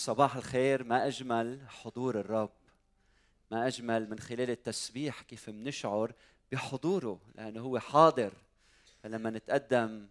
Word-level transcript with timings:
صباح 0.00 0.36
الخير. 0.36 0.84
ما 0.84 1.06
أجمل 1.06 1.60
حضور 1.68 2.20
الرب. 2.20 2.50
ما 3.50 3.66
أجمل 3.66 4.10
من 4.10 4.18
خلال 4.18 4.50
التسبيح 4.50 5.22
كيف 5.22 5.48
منشعر 5.48 6.12
بحضوره 6.52 7.20
لأنه 7.34 7.60
هو 7.60 7.78
حاضر. 7.78 8.32
فلما 9.02 9.30
نتقدم 9.30 10.06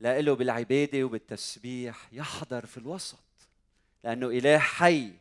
له 0.00 0.34
بالعبادة 0.34 1.04
وبالتسبيح 1.04 2.08
يحضر 2.12 2.66
في 2.66 2.78
الوسط 2.78 3.18
لأنه 4.04 4.26
إله 4.26 4.58
حي. 4.58 5.12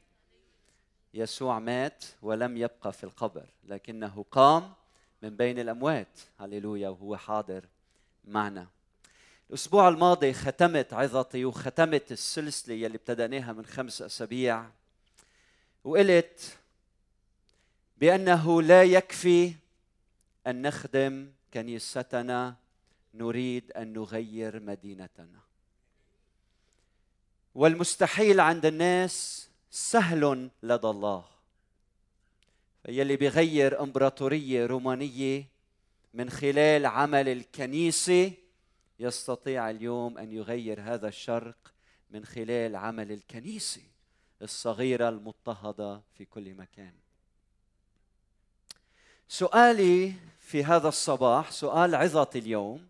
يسوع 1.14 1.60
مات 1.60 2.06
ولم 2.22 2.58
يبقى 2.58 2.94
في 2.94 3.04
القبر 3.04 3.46
لكنه 3.64 4.26
قام 4.32 4.74
من 5.22 5.38
بين 5.38 5.60
الأموات. 5.60 6.20
هللويا 6.40 6.90
وهو 6.90 7.18
حاضر 7.18 7.66
معنا. 8.26 8.68
الأسبوع 9.52 9.90
الماضي 9.90 10.34
ختمت 10.34 10.94
عظتي 10.94 11.46
وختمت 11.46 12.12
السلسلة 12.12 12.76
يلي 12.76 12.96
ابتدأناها 12.96 13.54
من 13.54 13.66
خمس 13.66 14.02
أسابيع. 14.02 14.66
وقلت 15.84 16.58
بأنه 17.98 18.62
لا 18.62 18.84
يكفي 18.84 19.54
أن 20.48 20.62
نخدم 20.62 21.32
كنيستنا 21.54 22.56
نريد 23.14 23.72
أن 23.72 23.94
نغير 23.94 24.60
مدينتنا. 24.60 25.40
والمستحيل 27.56 28.40
عند 28.40 28.66
الناس 28.66 29.48
سهل 29.72 30.50
لدى 30.64 30.88
الله. 30.88 31.26
يلي 32.88 33.16
بيغير 33.16 33.84
إمبراطورية 33.84 34.66
رومانية 34.66 35.46
من 36.14 36.30
خلال 36.30 36.86
عمل 36.86 37.30
الكنيسة 37.30 38.34
يستطيع 39.02 39.70
اليوم 39.70 40.18
أن 40.18 40.32
يغير 40.32 40.82
هذا 40.82 41.08
الشرق 41.08 41.74
من 42.10 42.26
خلال 42.26 42.76
عمل 42.76 43.12
الكنيسة 43.12 43.82
الصغيرة 44.42 45.10
المضطهدة 45.10 46.02
في 46.18 46.26
كل 46.26 46.54
مكان. 46.54 46.94
سؤالي 49.28 50.14
في 50.40 50.64
هذا 50.64 50.88
الصباح 50.88 51.52
سؤال 51.52 51.96
عظتي 51.96 52.40
اليوم 52.40 52.88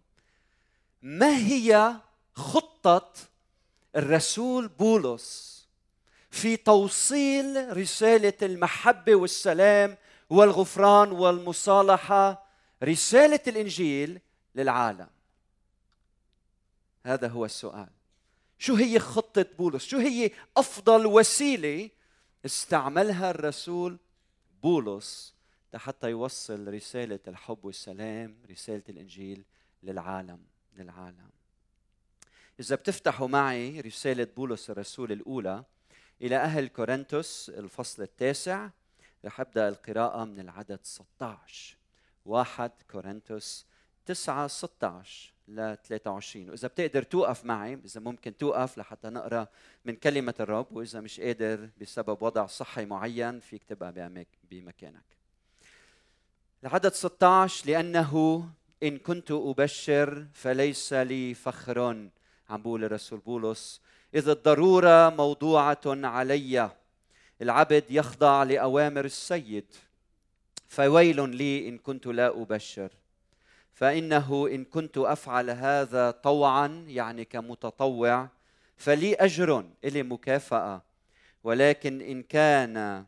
ما 1.02 1.38
هي 1.38 1.96
خطة 2.34 3.14
الرسول 3.96 4.68
بولس 4.68 5.52
في 6.32 6.58
توصيل 6.58 7.78
رسالة 7.78 8.34
المحبة 8.42 9.16
والسلام 9.16 9.98
والغفران 10.30 11.12
والمصالحة 11.12 12.46
رسالة 12.84 13.40
الإنجيل 13.48 14.20
للعالم 14.56 15.08
هذا 17.04 17.28
هو 17.28 17.46
السؤال. 17.46 17.90
شو 18.58 18.76
هي 18.76 19.00
خطة 19.00 19.46
بولس؟ 19.58 19.86
شو 19.86 19.98
هي 19.98 20.32
أفضل 20.58 21.06
وسيلة 21.06 21.90
استعملها 22.46 23.32
الرسول 23.32 24.00
بولس 24.64 25.36
لحتى 25.74 26.10
يوصل 26.10 26.74
رسالة 26.74 27.20
الحب 27.28 27.66
والسلام 27.66 28.38
رسالة 28.50 28.84
الإنجيل 28.90 29.46
للعالم 29.84 30.40
للعالم؟ 30.76 31.30
إذا 32.60 32.76
بتفتحوا 32.76 33.28
معي 33.28 33.82
رسالة 33.82 34.28
بولس 34.36 34.70
الرسول 34.70 35.12
الأولى 35.12 35.64
إلى 36.22 36.36
أهل 36.38 36.68
كورنثوس 36.68 37.50
الفصل 37.50 38.04
التاسع 38.04 38.70
رح 39.26 39.40
أبدأ 39.40 39.70
القراءة 39.70 40.26
من 40.26 40.40
العدد 40.40 40.80
16 40.84 41.78
واحد 42.26 42.72
كورنثوس 42.92 43.66
9 44.06 44.48
16 44.48 45.34
ل 45.52 45.76
23 45.84 46.50
وإذا 46.50 46.68
بتقدر 46.68 47.04
توقف 47.04 47.46
معي 47.46 47.80
إذا 47.86 48.02
ممكن 48.02 48.38
توقف 48.38 48.78
لحتى 48.78 49.10
نقرأ 49.10 49.48
من 49.86 49.96
كلمة 49.96 50.34
الرب 50.40 50.68
وإذا 50.72 51.02
مش 51.02 51.20
قادر 51.20 51.70
بسبب 51.82 52.24
وضع 52.24 52.46
صحي 52.46 52.86
معين 52.86 53.40
فيك 53.40 53.64
تبقى 53.64 54.26
بمكانك. 54.52 55.04
العدد 56.64 56.94
16 56.94 57.68
لأنه 57.68 58.44
إن 58.84 58.98
كنت 58.98 59.32
أبشر 59.32 60.26
فليس 60.34 60.94
لي 60.94 61.34
فخر 61.34 62.10
عم 62.50 62.62
بقول 62.62 62.84
الرسول 62.84 63.20
بولس. 63.20 63.82
إذ 64.16 64.30
الضرورة 64.30 65.10
موضوعة 65.10 65.82
علي. 65.86 66.72
العبد 67.42 67.84
يخضع 67.90 68.44
لأوامر 68.44 69.06
السيد. 69.06 69.66
فويل 70.68 71.36
لي 71.36 71.70
إن 71.70 71.78
كنت 71.78 72.08
لا 72.08 72.42
أبشر. 72.42 72.92
فإنه 73.74 74.48
إن 74.48 74.66
كنت 74.66 74.98
أفعل 74.98 75.50
هذا 75.50 76.12
طوعا 76.12 76.86
يعني 76.88 77.26
كمتطوع 77.26 78.30
فلي 78.78 79.16
أجر 79.16 79.66
إلي 79.84 80.04
مكافأة. 80.04 80.82
ولكن 81.44 82.02
إن 82.02 82.24
كان 82.24 83.06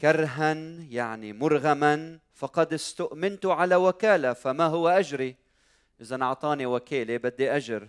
كرها 0.00 0.52
يعني 0.90 1.32
مرغما 1.32 2.18
فقد 2.34 2.72
استؤمنت 2.72 3.46
على 3.46 3.76
وكالة 3.76 4.32
فما 4.32 4.66
هو 4.66 4.88
أجري؟ 4.88 5.36
اذا 6.00 6.22
أعطاني 6.22 6.66
وكاله 6.66 7.16
بدي 7.16 7.56
أجر. 7.56 7.88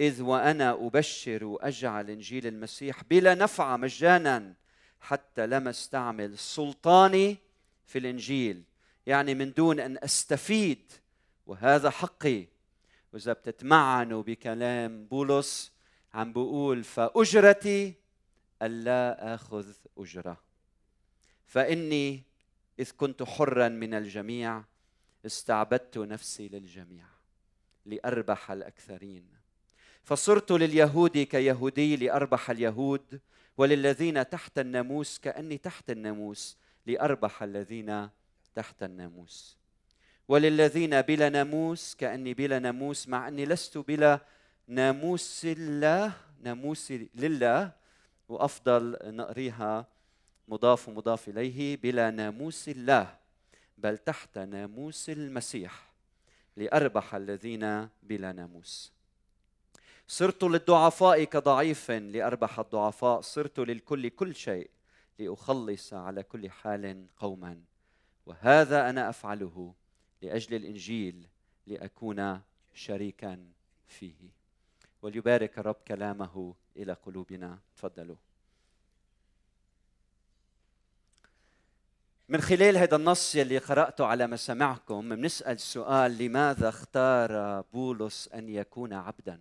إذ 0.00 0.22
وأنا 0.22 0.70
أبشر 0.72 1.56
أجعل 1.60 2.10
إنجيل 2.10 2.46
المسيح 2.46 3.04
بلا 3.04 3.34
نفع 3.34 3.76
مجانا 3.76 4.54
حتى 5.00 5.46
لم 5.46 5.68
استعمل 5.68 6.38
سلطاني 6.38 7.36
في 7.86 7.98
الإنجيل. 7.98 8.62
يعني 9.06 9.34
من 9.34 9.52
دون 9.52 9.80
أن 9.80 9.98
أستفيد 9.98 10.92
وهذا 11.46 11.90
حقي. 11.90 12.46
وإذا 13.12 13.32
بتتمعنوا 13.32 14.22
بكلام 14.22 15.06
بولس 15.06 15.72
عم 16.14 16.32
بقول 16.32 16.84
فأجرتي 16.84 17.94
ألا 18.62 19.34
آخذ 19.34 19.66
أجرة. 19.98 20.40
فإني 21.46 22.22
إذ 22.78 22.90
كنت 22.96 23.22
حرا 23.22 23.68
من 23.68 23.94
الجميع 23.94 24.64
استعبدت 25.26 25.98
نفسي 25.98 26.48
للجميع 26.48 27.04
لأربح 27.86 28.50
الأكثرين. 28.50 29.40
فصرت 30.02 30.52
لليهود 30.52 31.18
كيهودي 31.18 31.96
لأربح 31.96 32.50
اليهود 32.50 33.20
وللذين 33.56 34.28
تحت 34.28 34.58
الناموس 34.58 35.18
كأني 35.18 35.58
تحت 35.58 35.90
الناموس 35.90 36.58
لأربح 36.86 37.42
الذين 37.42 38.08
تحت 38.54 38.82
الناموس. 38.82 39.58
وللذين 40.28 41.00
بلا 41.00 41.28
ناموس 41.28 41.94
كأني 41.94 42.34
بلا 42.34 42.58
ناموس 42.58 43.08
مع 43.08 43.28
أني 43.28 43.46
لست 43.46 43.78
بلا 43.78 44.20
ناموس 44.68 45.44
الله 45.44 46.12
ناموس 46.40 46.92
لله 47.14 47.72
وأفضل 48.28 48.98
نقريها 49.04 49.86
مضاف 50.48 50.88
ومضاف 50.88 51.28
إليه 51.28 51.76
بلا 51.76 52.10
ناموس 52.10 52.68
الله 52.68 53.16
بل 53.78 53.98
تحت 53.98 54.38
ناموس 54.38 55.10
المسيح 55.10 55.92
لأربح 56.56 57.14
الذين 57.14 57.88
بلا 58.02 58.32
ناموس. 58.32 58.92
صرت 60.06 60.44
للضعفاء 60.44 61.24
كضعيف 61.24 61.90
لأربح 61.90 62.58
الضعفاء 62.58 63.20
صرت 63.20 63.60
للكل 63.60 64.08
كل 64.08 64.34
شيء 64.34 64.70
لأخلص 65.18 65.94
على 65.94 66.22
كل 66.22 66.50
حال 66.50 67.06
قوما. 67.16 67.69
وهذا 68.26 68.90
أنا 68.90 69.08
أفعله 69.08 69.74
لأجل 70.22 70.56
الإنجيل 70.56 71.26
لأكون 71.66 72.40
شريكا 72.74 73.46
فيه. 73.86 74.30
وليبارك 75.02 75.58
الرب 75.58 75.76
كلامه 75.88 76.54
إلى 76.76 76.92
قلوبنا. 76.92 77.58
تفضلوا. 77.76 78.16
من 82.28 82.40
خلال 82.40 82.76
هذا 82.76 82.96
النص 82.96 83.34
يلي 83.34 83.58
قرأته 83.58 84.06
على 84.06 84.26
مسامعكم 84.26 85.08
بنسأل 85.08 85.60
سؤال 85.60 86.18
لماذا 86.18 86.68
اختار 86.68 87.60
بولس 87.60 88.28
أن 88.34 88.48
يكون 88.48 88.92
عبدا؟ 88.92 89.40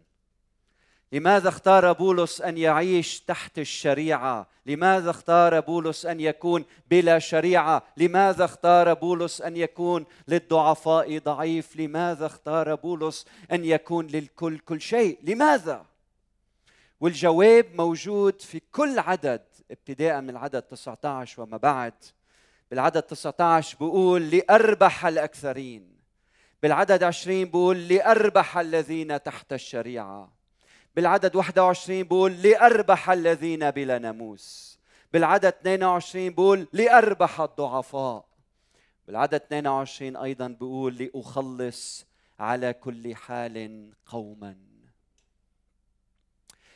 لماذا 1.11 1.49
اختار 1.49 1.93
بولس 1.93 2.41
أن 2.41 2.57
يعيش 2.57 3.19
تحت 3.19 3.59
الشريعة؟ 3.59 4.47
لماذا 4.65 5.09
اختار 5.09 5.59
بولس 5.59 6.05
أن 6.05 6.19
يكون 6.19 6.65
بلا 6.89 7.19
شريعة؟ 7.19 7.83
لماذا 7.97 8.45
اختار 8.45 8.93
بولس 8.93 9.41
أن 9.41 9.57
يكون 9.57 10.05
للضعفاء 10.27 11.17
ضعيف؟ 11.17 11.75
لماذا 11.75 12.25
اختار 12.25 12.75
بولس 12.75 13.25
أن 13.51 13.65
يكون 13.65 14.07
للكل 14.07 14.59
كل 14.59 14.81
شيء؟ 14.81 15.19
لماذا؟ 15.23 15.85
والجواب 16.99 17.65
موجود 17.75 18.41
في 18.41 18.61
كل 18.71 18.99
عدد 18.99 19.41
ابتداء 19.71 20.21
من 20.21 20.29
العدد 20.29 20.61
19 20.61 21.41
وما 21.41 21.57
بعد. 21.57 21.93
بالعدد 22.71 23.01
19 23.01 23.77
بقول 23.79 24.29
لأربح 24.29 25.05
الأكثرين. 25.05 25.99
بالعدد 26.63 27.03
20 27.03 27.45
بقول 27.45 27.87
لأربح 27.87 28.57
الذين 28.57 29.23
تحت 29.23 29.53
الشريعة. 29.53 30.38
بالعدد 30.95 31.35
21 31.35 32.03
بقول 32.03 32.41
لأربح 32.41 33.09
الذين 33.09 33.71
بلا 33.71 33.97
ناموس. 33.97 34.79
بالعدد 35.13 35.45
22 35.45 36.33
بقول 36.33 36.67
لأربح 36.73 37.41
الضعفاء. 37.41 38.25
بالعدد 39.07 39.41
22 39.41 40.15
أيضا 40.15 40.47
بقول 40.47 40.95
لأخلص 40.95 42.05
على 42.39 42.73
كل 42.73 43.15
حال 43.15 43.89
قوما. 44.05 44.55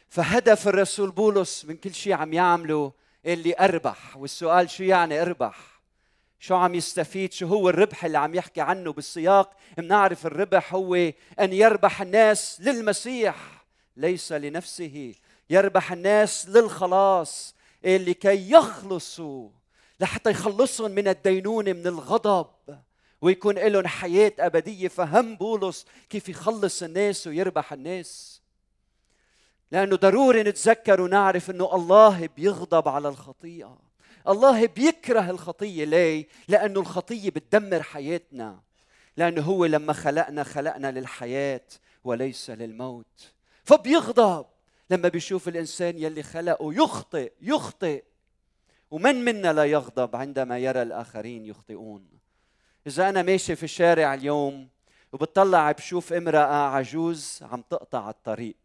فهدف 0.10 0.68
الرسول 0.68 1.12
بولس 1.12 1.66
من 1.66 1.78
كل 1.78 1.94
شيء 1.94 2.14
عم 2.14 2.34
يعمله 2.34 2.92
اللي 3.26 3.56
أربح. 3.60 4.18
والسؤال 4.18 4.70
شو 4.70 4.84
يعني 4.84 5.22
أربح؟ 5.22 5.82
شو 6.40 6.56
عم 6.56 6.76
يستفيد؟ 6.76 7.34
شو 7.34 7.48
هو 7.48 7.70
الربح 7.70 8.06
اللي 8.06 8.18
عم 8.18 8.36
يحكي 8.36 8.62
عنه 8.62 8.94
بالسياق؟ 8.94 9.58
بنعرف 9.78 10.26
الربح 10.26 10.74
هو 10.74 10.96
أن 11.40 11.54
يربح 11.54 12.02
الناس 12.02 12.62
للمسيح. 12.62 13.36
ليس 13.98 14.32
لنفسه. 14.32 15.16
يربح 15.50 15.92
الناس 15.92 16.50
للخلاص 16.50 17.56
لكي 17.84 18.52
يخلصوا 18.52 19.50
لحتى 20.00 20.30
يخلصهم 20.30 20.92
من 20.92 21.08
الدينونة 21.08 21.74
من 21.74 21.88
الغضب 21.88 22.48
ويكون 23.22 23.60
لهم 23.60 23.88
حياة 23.88 24.34
أبدية. 24.40 24.88
فهم 24.88 25.36
بولس 25.36 25.86
كيف 26.10 26.30
يخلص 26.30 26.84
الناس 26.84 27.28
ويربح 27.28 27.74
الناس. 27.74 28.42
لأنه 29.72 29.96
ضروري 29.96 30.44
نتذكر 30.44 31.02
ونعرف 31.02 31.50
أنه 31.50 31.76
الله 31.76 32.30
بيغضب 32.36 32.88
على 32.88 33.08
الخطيئة. 33.08 33.78
الله 34.28 34.68
بيكره 34.68 35.30
الخطية 35.30 35.86
ليه؟ 35.86 36.28
لأنه 36.48 36.80
الخطية 36.80 37.30
بتدمر 37.30 37.84
حياتنا. 37.84 38.60
لأنه 39.18 39.42
هو 39.42 39.66
لما 39.66 39.94
خلقنا 39.94 40.44
خلقنا 40.44 40.92
للحياة 40.92 41.68
وليس 42.04 42.50
للموت. 42.50 43.33
فبيغضب. 43.64 44.46
لما 44.90 45.08
بيشوف 45.08 45.48
الإنسان 45.48 45.98
يلي 45.98 46.24
خلقه 46.24 46.74
يخطئ 46.74 47.32
يخطئ. 47.42 48.04
ومن 48.92 49.26
منا 49.26 49.54
لا 49.54 49.66
يغضب 49.66 50.16
عندما 50.16 50.58
يرى 50.58 50.82
الآخرين 50.82 51.46
يخطئون؟ 51.46 52.08
إذا 52.88 53.10
أنا 53.10 53.22
ماشي 53.22 53.56
في 53.56 53.64
الشارع 53.64 54.14
اليوم 54.14 54.70
وبتطلع 55.14 55.72
بشوف 55.72 56.14
امرأة 56.14 56.68
عجوز 56.70 57.40
عم 57.42 57.62
تقطع 57.62 58.10
الطريق. 58.10 58.56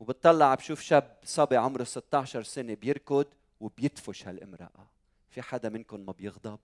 وبتطلع 0.00 0.54
بشوف 0.54 0.80
شاب 0.80 1.16
صبي 1.24 1.56
عمره 1.56 1.84
16 1.84 2.42
سنة 2.42 2.74
بيركض 2.74 3.26
وبيدفش 3.60 4.28
هالامرأة. 4.28 4.86
في 5.30 5.42
حدا 5.42 5.68
منكم 5.68 6.00
ما 6.00 6.12
بيغضب؟ 6.12 6.58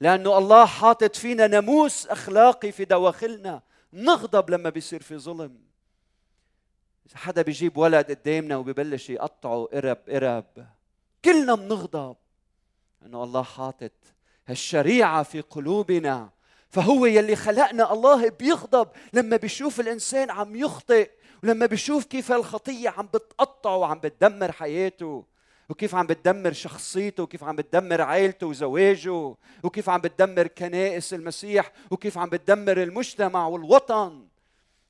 لأنه 0.00 0.38
الله 0.38 0.66
حاطط 0.66 1.16
فينا 1.16 1.46
ناموس 1.46 2.06
أخلاقي 2.06 2.72
في 2.72 2.84
دواخلنا. 2.84 3.62
نغضب 3.92 4.50
لما 4.50 4.70
بيصير 4.70 5.02
في 5.02 5.18
ظلم. 5.18 5.71
حدا 7.14 7.42
بيجيب 7.42 7.76
ولد 7.76 8.10
قدامنا 8.10 8.56
وبيبلش 8.56 9.10
يقطعه 9.10 9.68
قرب 9.72 9.98
قرب. 10.08 10.66
كلنا 11.24 11.54
بنغضب. 11.54 12.16
إنه 13.06 13.24
الله 13.24 13.42
حاطط 13.42 13.92
هالشريعة 14.46 15.22
في 15.22 15.40
قلوبنا. 15.40 16.30
فهو 16.68 17.06
يلي 17.06 17.36
خلقنا 17.36 17.92
الله 17.92 18.28
بيغضب. 18.28 18.88
لما 19.12 19.36
بيشوف 19.36 19.80
الإنسان 19.80 20.30
عم 20.30 20.56
يخطئ 20.56 21.10
ولما 21.42 21.66
بيشوف 21.66 22.04
كيف 22.04 22.32
الخطية 22.32 22.88
عم 22.88 23.06
بتقطعه 23.06 23.76
وعم 23.76 23.98
بتدمر 23.98 24.52
حياته 24.52 25.24
وكيف 25.68 25.94
عم 25.94 26.06
بتدمر 26.06 26.52
شخصيته 26.52 27.22
وكيف 27.22 27.44
عم 27.44 27.56
بتدمر 27.56 28.00
عائلته 28.00 28.46
وزواجه 28.46 29.34
وكيف 29.62 29.88
عم 29.88 30.00
بتدمر 30.00 30.46
كنائس 30.46 31.14
المسيح 31.14 31.72
وكيف 31.90 32.18
عم 32.18 32.28
بتدمر 32.28 32.82
المجتمع 32.82 33.46
والوطن. 33.46 34.26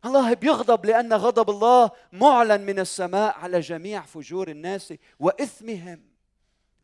الله 0.04 0.34
بيغضب 0.34 0.86
لأن 0.86 1.12
غضب 1.12 1.50
الله 1.50 1.90
معلن 2.12 2.60
من 2.60 2.78
السماء 2.78 3.38
على 3.38 3.60
جميع 3.60 4.02
فجور 4.02 4.48
الناس 4.48 4.94
وإثمهم. 5.20 6.00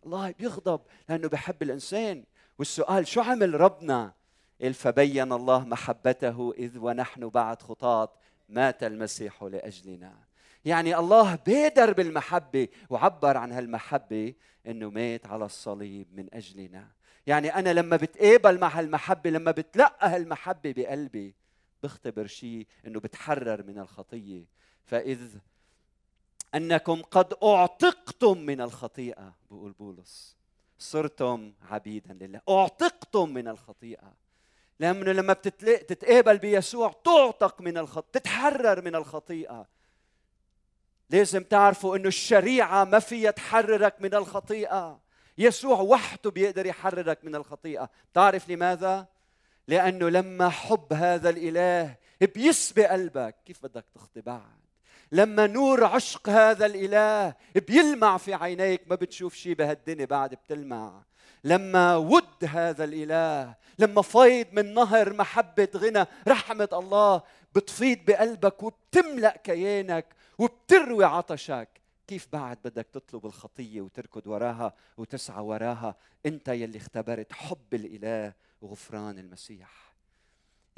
الله 0.06 0.31
بيغضب 0.38 0.81
لأنه 1.09 1.29
بحب 1.29 1.62
الإنسان. 1.62 2.25
والسؤال 2.59 3.06
شو 3.06 3.20
عمل 3.20 3.61
ربنا؟ 3.61 4.12
فبين 4.75 5.32
الله 5.32 5.65
محبته 5.65 6.55
إذ 6.59 6.79
ونحن 6.79 7.29
بعد 7.29 7.62
خطاة 7.62 8.12
مات 8.49 8.82
المسيح 8.82 9.43
لأجلنا. 9.43 10.12
يعني 10.64 10.99
الله 10.99 11.35
بادر 11.47 11.93
بالمحبة 11.93 12.69
وعبر 12.91 13.37
عن 13.37 13.53
هالمحبة 13.53 14.35
إنه 14.67 14.91
مات 14.91 15.26
على 15.26 15.44
الصليب 15.44 16.06
من 16.12 16.35
أجلنا. 16.35 16.88
يعني 17.26 17.55
أنا 17.55 17.73
لما 17.73 17.97
بتقابل 17.97 18.59
مع 18.61 18.69
هالمحبة 18.69 19.31
لما 19.31 19.50
بتلقى 19.50 20.09
هالمحبة 20.09 20.73
بقلبي 20.76 21.35
بختبر 21.82 22.26
شيء 22.26 22.66
إنه 22.86 23.00
بتحرر 23.00 23.62
من 23.62 23.78
الخطية. 23.78 24.44
فإذ 24.84 25.38
أنكم 26.54 27.02
قد 27.02 27.34
أعتقتم 27.42 28.38
من 28.38 28.60
الخطيئة 28.60 29.34
بقول 29.50 29.72
بولس 29.72 30.36
صرتم 30.78 31.52
عبيدا 31.70 32.12
لله. 32.12 32.40
أعتقتم 32.48 33.34
من 33.34 33.48
الخطيئة. 33.48 34.12
لأنه 34.80 35.12
لما 35.12 35.32
بتتقابل 35.32 36.38
بيسوع 36.38 36.92
تعتق 37.04 37.60
من 37.60 37.78
الخطيئة 37.78 38.12
تتحرر 38.12 38.82
من 38.84 38.94
الخطيئة. 38.94 39.69
لازم 41.10 41.44
تعرفوا 41.44 41.96
إنه 41.96 42.08
الشريعة 42.08 42.84
ما 42.84 42.98
فيها 42.98 43.30
تحررك 43.30 44.00
من 44.00 44.14
الخطيئة. 44.14 45.00
يسوع 45.38 45.80
وحده 45.80 46.30
بيقدر 46.30 46.66
يحررك 46.66 47.25
من 47.25 47.34
الخطيئة. 47.34 47.90
تعرف 48.14 48.50
لماذا؟ 48.50 49.06
لأنه 49.69 50.09
لما 50.09 50.49
حب 50.49 50.93
هذا 50.93 51.31
الإله 51.31 51.94
بيسبي 52.20 52.87
قلبك. 52.87 53.37
كيف 53.47 53.62
بدك 53.62 53.85
تخطي 53.94 54.20
بعد؟ 54.20 54.59
لما 55.12 55.47
نور 55.47 55.85
عشق 55.85 56.29
هذا 56.29 56.67
الإله 56.67 57.35
بيلمع 57.55 58.17
في 58.17 58.35
عينيك 58.35 58.82
ما 58.87 58.94
بتشوف 58.94 59.35
شيء 59.35 59.55
بهالدنيا 59.55 60.05
بعد 60.05 60.35
بتلمع. 60.35 61.03
لما 61.44 61.97
ود 61.97 62.44
هذا 62.44 62.85
الإله 62.85 63.55
لما 63.79 64.03
فيض 64.03 64.47
من 64.53 64.75
نهر 64.75 65.12
محبة 65.12 65.69
غنى 65.76 66.05
رحمة 66.29 66.69
الله 66.73 67.23
بتفيض 67.55 67.99
بقلبك 68.06 68.62
وبتملأ 68.62 69.37
كيانك 69.44 70.06
وبتروي 70.38 71.05
عطشك. 71.05 71.69
كيف 72.08 72.28
بعد 72.32 72.58
بدك 72.64 72.87
تطلب 72.93 73.26
الخطية 73.26 73.81
وتركض 73.81 74.26
وراها 74.26 74.75
وتسعى 74.96 75.43
وراها؟ 75.43 75.96
أنت 76.26 76.49
يلي 76.49 76.78
اختبرت 76.78 77.32
حب 77.32 77.75
الإله 77.75 78.34
وغفران 78.60 79.19
المسيح. 79.19 79.94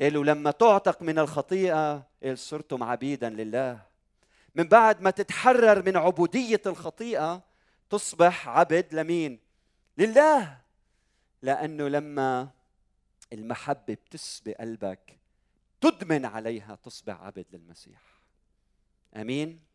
قالوا 0.00 0.24
لما 0.24 0.50
تعتق 0.50 1.02
من 1.02 1.18
الخطيئة 1.18 2.06
قال 2.22 2.38
صرتم 2.38 2.82
عبيدا 2.82 3.30
لله. 3.30 3.86
من 4.54 4.64
بعد 4.64 5.00
ما 5.00 5.10
تتحرر 5.10 5.82
من 5.82 5.96
عبودية 5.96 6.62
الخطيئة 6.66 7.42
تصبح 7.90 8.48
عبد 8.48 8.94
لمين؟ 8.94 9.40
لله. 9.98 10.60
لأنه 11.42 11.88
لما 11.88 12.50
المحبة 13.32 13.94
بتسبي 13.94 14.54
قلبك 14.54 15.18
تدمن 15.80 16.24
عليها 16.24 16.74
تصبح 16.74 17.20
عبد 17.20 17.46
للمسيح. 17.52 18.02
آمين؟ 19.16 19.69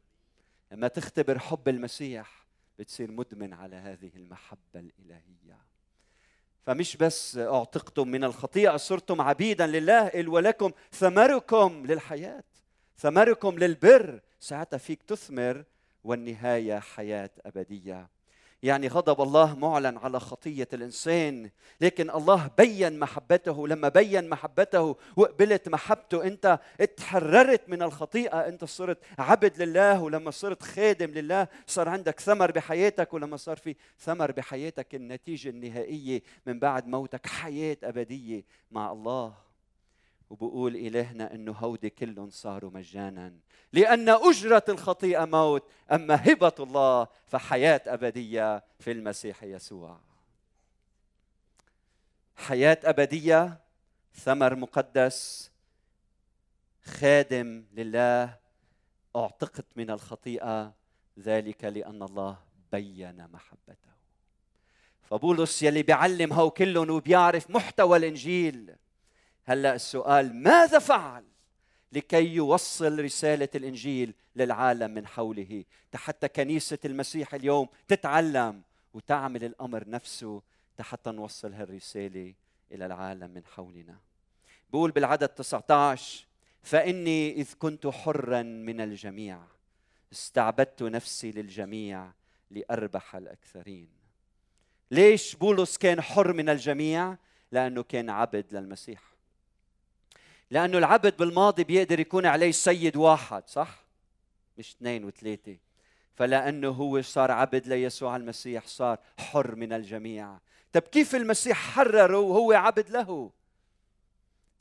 لما 0.72 0.88
تختبر 0.88 1.40
حب 1.40 1.68
المسيح 1.68 2.46
بتصير 2.80 3.12
مدمن 3.12 3.54
على 3.54 3.76
هذه 3.76 4.12
المحبة 4.16 4.80
الإلهية. 4.80 5.66
فمش 6.66 6.98
بس 6.98 7.38
أعتقتم 7.38 8.08
من 8.08 8.24
الخطيئة 8.24 8.78
صرتم 8.78 9.22
عبيدا 9.22 9.68
لله 9.68 10.08
قل 10.08 10.28
ولكم 10.28 10.72
ثمركم 10.92 11.86
للحياة 11.86 12.44
ثمركم 12.98 13.60
للبر. 13.60 14.22
ساعتها 14.40 14.78
فيك 14.78 15.04
تثمر 15.04 15.64
والنهاية 16.04 16.80
حياة 16.80 17.30
أبدية. 17.46 18.10
يعني 18.66 18.88
غضب 18.88 19.22
الله 19.22 19.56
معلن 19.56 19.98
على 19.98 20.20
خطية 20.20 20.68
الإنسان. 20.74 21.50
لكن 21.82 22.10
الله 22.10 22.50
بين 22.58 23.00
محبته. 23.00 23.68
لما 23.68 23.90
بين 23.90 24.30
محبته 24.30 24.96
وقبلت 25.16 25.70
محبته 25.70 26.24
أنت 26.24 26.60
اتحررت 26.82 27.70
من 27.70 27.82
الخطيئة. 27.82 28.48
أنت 28.48 28.66
صرت 28.66 28.98
عبد 29.20 29.62
لله 29.62 30.02
ولما 30.02 30.32
صرت 30.32 30.64
خادم 30.64 31.12
لله 31.12 31.48
صار 31.68 31.90
عندك 31.90 32.20
ثمر 32.20 32.52
بحياتك 32.52 33.14
ولما 33.14 33.38
صار 33.38 33.58
في 33.58 33.76
ثمر 34.00 34.32
بحياتك 34.32 34.96
النتيجة 34.96 35.50
النهائية 35.50 36.22
من 36.46 36.60
بعد 36.60 36.88
موتك 36.88 37.28
حياة 37.28 37.78
أبدية 37.84 38.44
مع 38.72 38.92
الله. 38.92 39.45
وبقول 40.42 40.76
إلهنا 40.76 41.34
أنه 41.34 41.52
هودي 41.52 41.90
كلهم 41.90 42.30
صاروا 42.30 42.72
مجانا. 42.72 43.34
لأن 43.74 44.10
أجرة 44.10 44.64
الخطيئة 44.70 45.26
موت 45.26 45.64
أما 45.92 46.16
هبة 46.32 46.54
الله 46.60 47.08
فحياة 47.28 47.82
أبدية 47.88 48.64
في 48.80 48.92
المسيح 48.92 49.44
يسوع. 49.44 50.00
حياة 52.36 52.78
أبدية 52.84 53.60
ثمر 54.14 54.56
مقدس 54.56 55.52
خادم 56.84 57.66
لله 57.74 58.38
أعتقت 59.16 59.66
من 59.76 59.92
الخطيئة 59.92 60.74
ذلك 61.20 61.64
لأن 61.64 62.04
الله 62.04 62.38
بين 62.72 63.28
محبته. 63.28 63.96
فبولس 65.04 65.64
يلي 65.64 65.84
بيعلم 65.84 66.34
هو 66.34 66.52
كلهم 66.52 66.90
وبيعرف 66.90 67.50
محتوى 67.50 67.98
الإنجيل 67.98 68.76
هلا 69.46 69.76
السؤال 69.76 70.36
ماذا 70.36 70.80
فعل 70.80 71.24
لكي 71.92 72.34
يوصل 72.36 73.04
رسالة 73.04 73.50
الإنجيل 73.56 74.14
للعالم 74.36 74.92
من 74.92 75.08
حوله؟ 75.08 75.64
حتى 75.96 76.28
كنيسة 76.28 76.78
المسيح 76.86 77.34
اليوم 77.34 77.68
تتعلم 77.88 78.62
وتعمل 78.94 79.44
الأمر 79.44 79.90
نفسه 79.90 80.42
حتى 80.80 81.12
نوصل 81.12 81.54
هالرسالة 81.54 82.34
إلى 82.72 82.86
العالم 82.86 83.32
من 83.32 83.46
حولنا. 83.46 83.98
بقول 84.70 84.92
بالعدد 84.92 85.28
19 85.28 86.26
فإني 86.64 87.34
إذ 87.34 87.54
كنت 87.60 87.88
حرا 87.88 88.42
من 88.42 88.82
الجميع 88.82 89.40
استعبدت 90.14 90.84
نفسي 90.84 91.32
للجميع 91.32 92.12
لأربح 92.52 93.16
الأكثرين. 93.16 93.90
ليش 94.92 95.36
بولس 95.36 95.78
كان 95.78 96.02
حر 96.02 96.34
من 96.34 96.50
الجميع؟ 96.50 97.18
لأنه 97.52 97.84
كان 97.84 98.10
عبد 98.10 98.46
للمسيح. 98.52 99.15
لأنه 100.52 100.78
العبد 100.78 101.18
بالماضي 101.18 101.64
بيقدر 101.64 102.00
يكون 102.00 102.26
عليه 102.26 102.52
سيد 102.52 102.96
واحد 102.96 103.48
صح؟ 103.48 103.86
مش 104.58 104.76
اثنين 104.76 105.06
وثلاثة. 105.06 105.58
فلأنه 106.16 106.70
هو 106.70 107.02
صار 107.02 107.32
عبد 107.32 107.68
ليسوع 107.68 108.16
المسيح 108.16 108.68
صار 108.68 109.00
حر 109.20 109.56
من 109.56 109.74
الجميع. 109.74 110.40
طب 110.74 110.82
كيف 110.82 111.16
المسيح 111.16 111.58
حرره 111.58 112.20
وهو 112.20 112.52
عبد 112.52 112.90
له؟ 112.90 113.32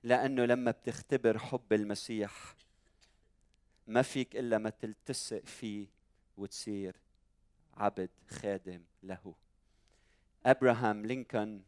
لأنه 0.02 0.44
لما 0.44 0.70
بتختبر 0.70 1.38
حب 1.38 1.72
المسيح 1.72 2.54
ما 3.86 4.02
فيك 4.02 4.36
إلا 4.36 4.58
ما 4.58 4.70
تلتصق 4.70 5.44
فيه 5.44 5.86
وتصير 6.36 6.96
عبد 7.76 8.10
خادم 8.28 8.82
له. 9.02 9.34
أبراهام 10.46 11.06
لينكولن 11.06 11.62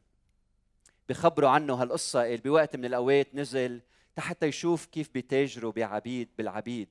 بخبروا 1.08 1.50
عنه 1.50 1.74
هالقصة 1.74 2.36
بوقت 2.36 2.76
من 2.76 2.84
الأوقات 2.84 3.34
نزل 3.34 3.82
حتى 4.22 4.46
يشوف 4.46 4.86
كيف 4.86 5.10
بيتاجروا 5.10 5.72
بعبيد 5.72 6.28
بالعبيد. 6.38 6.88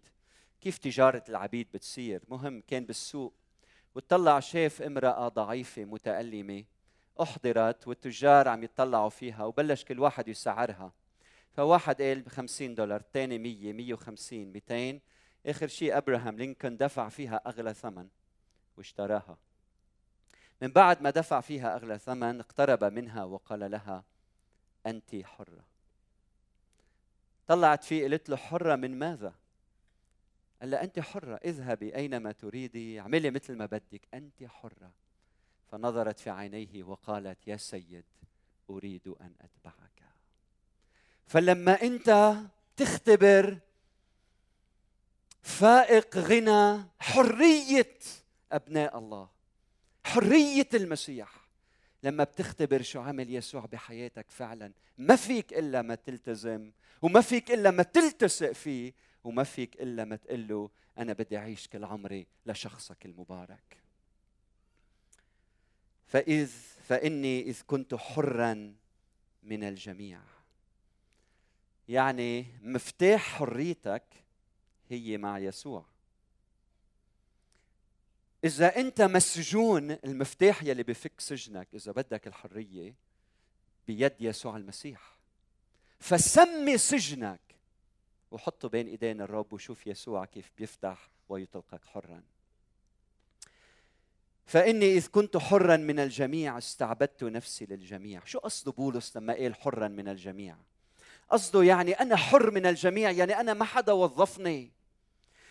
كيف 0.62 0.77
تجارة 0.77 1.24
العبيد 1.29 1.67
بتصير. 1.74 2.24
مهم 2.29 2.62
كان 2.67 2.86
بالسوق. 2.86 3.34
وطلع 3.96 4.39
شاف 4.39 4.82
امرأة 4.82 5.27
ضعيفة 5.27 5.86
متألمة. 5.86 6.63
أحضرت 7.22 7.88
والتجار 7.88 8.48
عم 8.48 8.63
يطلعوا 8.63 9.10
فيها 9.10 9.46
وبلش 9.46 9.84
كل 9.84 10.00
واحد 10.00 10.27
يسعرها. 10.27 10.94
فواحد 11.51 12.01
قال 12.01 12.22
ب 12.22 12.29
50 12.29 12.75
دولار 12.75 13.00
الثاني 13.00 13.38
100 13.38 13.74
150 13.74 14.51
200 14.51 15.01
آخر 15.46 15.67
شيء 15.67 15.98
أبراهام 15.98 16.38
لينكولن 16.38 16.77
دفع 16.77 17.10
فيها 17.10 17.41
أغلى 17.48 17.74
ثمن 17.74 18.08
واشتراها. 18.77 19.38
من 20.62 20.67
بعد 20.67 21.01
ما 21.01 21.10
دفع 21.10 21.41
فيها 21.41 21.75
أغلى 21.75 22.00
ثمن 22.00 22.39
اقترب 22.39 22.84
منها 22.84 23.24
وقال 23.24 23.72
لها 23.72 24.03
انت 24.86 25.15
حرة. 25.24 25.75
طلعت 27.47 27.83
فيه 27.83 28.01
قالت 28.01 28.29
له 28.29 28.35
حرة 28.35 28.75
من 28.75 28.99
ماذا؟ 28.99 29.35
قال 30.61 30.71
لها 30.71 30.83
أنت 30.83 30.99
حرة 30.99 31.35
اذهبي 31.35 31.95
أينما 31.95 32.31
تريدي 32.31 32.99
اعملي 32.99 33.31
مثل 33.31 33.55
ما 33.55 33.65
بدك 33.65 34.07
أنت 34.13 34.43
حرة. 34.43 34.91
فنظرت 35.71 36.19
في 36.19 36.29
عينيه 36.29 36.83
وقالت 36.83 37.47
يا 37.47 37.57
سيد 37.57 38.05
أريد 38.69 39.07
أن 39.07 39.33
أتبعك. 39.41 40.03
فلما 41.27 41.81
أنت 41.81 42.35
تختبر 42.77 43.59
فائق 45.41 46.17
غنى 46.17 46.83
حرية 46.99 47.99
أبناء 48.51 48.97
الله 48.97 49.29
حرية 50.03 50.69
المسيح. 50.73 51.45
لما 52.03 52.23
بتختبر 52.23 52.81
شو 52.81 53.01
عمل 53.01 53.35
يسوع 53.35 53.65
بحياتك 53.65 54.31
فعلا 54.31 54.73
ما 54.97 55.15
فيك 55.15 55.53
إلا 55.53 55.81
ما 55.81 55.95
تلتزم 55.95 56.71
وما 57.01 57.21
فيك 57.21 57.51
إلا 57.51 57.71
ما 57.71 57.83
تلتصق 57.83 58.51
فيه 58.51 58.93
وما 59.23 59.43
فيك 59.43 59.81
إلا 59.81 60.05
ما 60.05 60.15
تقول 60.15 60.47
له 60.47 60.69
أنا 60.97 61.13
بدي 61.13 61.37
أعيش 61.37 61.67
كل 61.67 61.83
عمري 61.83 62.27
لشخصك 62.45 63.05
المبارك. 63.05 63.77
فإذ 66.05 66.51
فإني 66.83 67.41
إذ 67.41 67.61
كنت 67.67 67.95
حرا 67.95 68.75
من 69.43 69.63
الجميع. 69.63 70.21
يعني 71.87 72.45
مفتاح 72.61 73.21
حريتك 73.21 74.03
هي 74.89 75.17
مع 75.17 75.39
يسوع. 75.39 75.85
إذا 78.43 78.75
أنت 78.77 79.01
مسجون 79.01 79.91
المفتاح 79.91 80.63
يلي 80.63 80.83
بفك 80.83 81.19
سجنك 81.19 81.67
إذا 81.73 81.91
بدك 81.91 82.27
الحرية 82.27 82.95
بيد 83.87 84.13
يسوع 84.19 84.57
المسيح. 84.57 85.14
فسمي 86.05 86.77
سجنك. 86.77 87.39
وحطه 88.31 88.69
بين 88.69 88.88
إيدين 88.88 89.21
الرب 89.21 89.53
وشوف 89.53 89.88
يسوع 89.88 90.25
كيف 90.25 90.51
بيفتح 90.57 91.09
ويطلقك 91.29 91.85
حرا. 91.85 92.24
فإني 94.45 94.93
إذ 94.97 95.07
كنت 95.07 95.38
حرا 95.38 95.77
من 95.77 96.00
الجميع 96.00 96.57
استعبدت 96.57 97.24
نفسي 97.24 97.65
للجميع. 97.65 98.21
شو 98.25 98.39
قصده 98.39 98.71
بولس 98.71 99.17
لما 99.17 99.33
قال 99.33 99.55
حرا 99.55 99.88
من 99.88 100.07
الجميع؟ 100.07 100.55
قصده 101.29 101.63
يعني 101.63 101.93
أنا 101.93 102.15
حر 102.15 102.51
من 102.51 102.65
الجميع 102.65 103.12
يعني 103.12 103.39
أنا 103.39 103.53
ما 103.53 103.65
حدا 103.65 103.91
وظفني. 103.91 104.71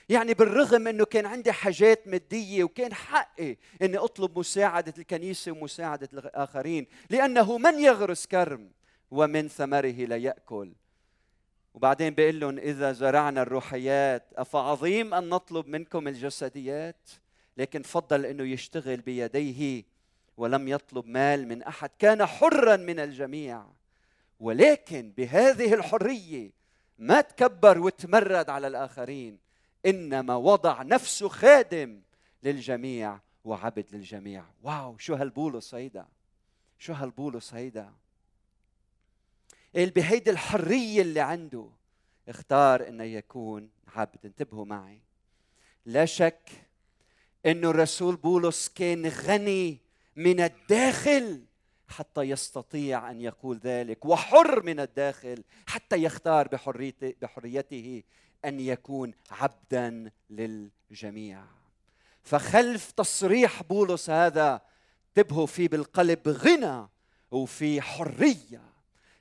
يعني 0.08 0.34
بالرغم 0.34 0.88
إنه 0.88 1.04
كان 1.04 1.26
عندي 1.26 1.52
حاجات 1.52 2.08
مادية 2.08 2.64
وكان 2.64 2.94
حقي 2.94 3.56
إني 3.82 3.96
أطلب 3.96 4.38
مساعدة 4.38 4.94
الكنيسة 4.98 5.52
ومساعدة 5.52 6.08
الآخرين 6.12 6.86
لأنه 7.10 7.58
من 7.58 7.78
يغرس 7.78 8.26
كرم؟ 8.26 8.70
ومن 9.10 9.48
ثمره 9.48 10.04
لا 10.04 10.16
ياكل 10.16 10.72
وبعدين 11.74 12.14
بيقول 12.14 12.40
لهم 12.40 12.58
إذا 12.58 12.92
زرعنا 12.92 13.42
الروحيات 13.42 14.32
أفعظيم 14.36 15.14
أن 15.14 15.28
نطلب 15.28 15.68
منكم 15.68 16.08
الجسديات؟ 16.08 17.10
لكن 17.56 17.82
فضل 17.82 18.26
إنه 18.26 18.44
يشتغل 18.44 18.96
بيديه 18.96 19.84
ولم 20.36 20.68
يطلب 20.68 21.06
مال 21.06 21.48
من 21.48 21.62
أحد. 21.62 21.90
كان 21.98 22.26
حرا 22.26 22.76
من 22.76 23.00
الجميع. 23.00 23.64
ولكن 24.40 25.12
بهذه 25.16 25.74
الحرية 25.74 26.50
ما 26.98 27.20
تكبر 27.20 27.78
وتمرد 27.78 28.50
على 28.50 28.66
الآخرين. 28.66 29.38
إنما 29.86 30.36
وضع 30.36 30.82
نفسه 30.82 31.28
خادم 31.28 32.00
للجميع 32.42 33.18
وعبد 33.44 33.86
للجميع. 33.92 34.44
واو 34.62 34.98
شو 34.98 35.14
هالبولس 35.14 35.74
هيدا 35.74 36.06
شو 36.78 36.92
هالبولس 36.92 37.54
هيدا 37.54 37.92
بهيدي 39.74 40.30
الحريه 40.30 41.02
اللي 41.02 41.20
عنده. 41.20 41.68
اختار 42.28 42.88
انه 42.88 43.04
يكون 43.04 43.70
عبد. 43.96 44.18
انتبهوا 44.24 44.64
معي. 44.64 45.00
لا 45.86 46.04
شك 46.04 46.50
انه 47.46 47.70
الرسول 47.70 48.16
بولس 48.16 48.68
كان 48.68 49.06
غني 49.06 49.78
من 50.16 50.40
الداخل 50.40 51.44
حتى 51.88 52.20
يستطيع 52.20 53.10
أن 53.10 53.20
يقول 53.20 53.58
ذلك 53.58 54.04
وحر 54.04 54.62
من 54.62 54.80
الداخل 54.80 55.44
حتى 55.66 55.96
يختار 55.96 56.48
بحريته 56.48 57.14
بحريته 57.22 58.02
أن 58.44 58.60
يكون 58.60 59.14
عبدا 59.30 60.10
للجميع. 60.30 61.44
فخلف 62.22 62.90
تصريح 62.90 63.62
بولس 63.62 64.10
هذا 64.10 64.60
انتبهوا 65.08 65.46
في 65.46 65.68
بالقلب 65.68 66.28
غنى 66.28 66.88
وفي 67.30 67.80
حرية. 67.80 68.73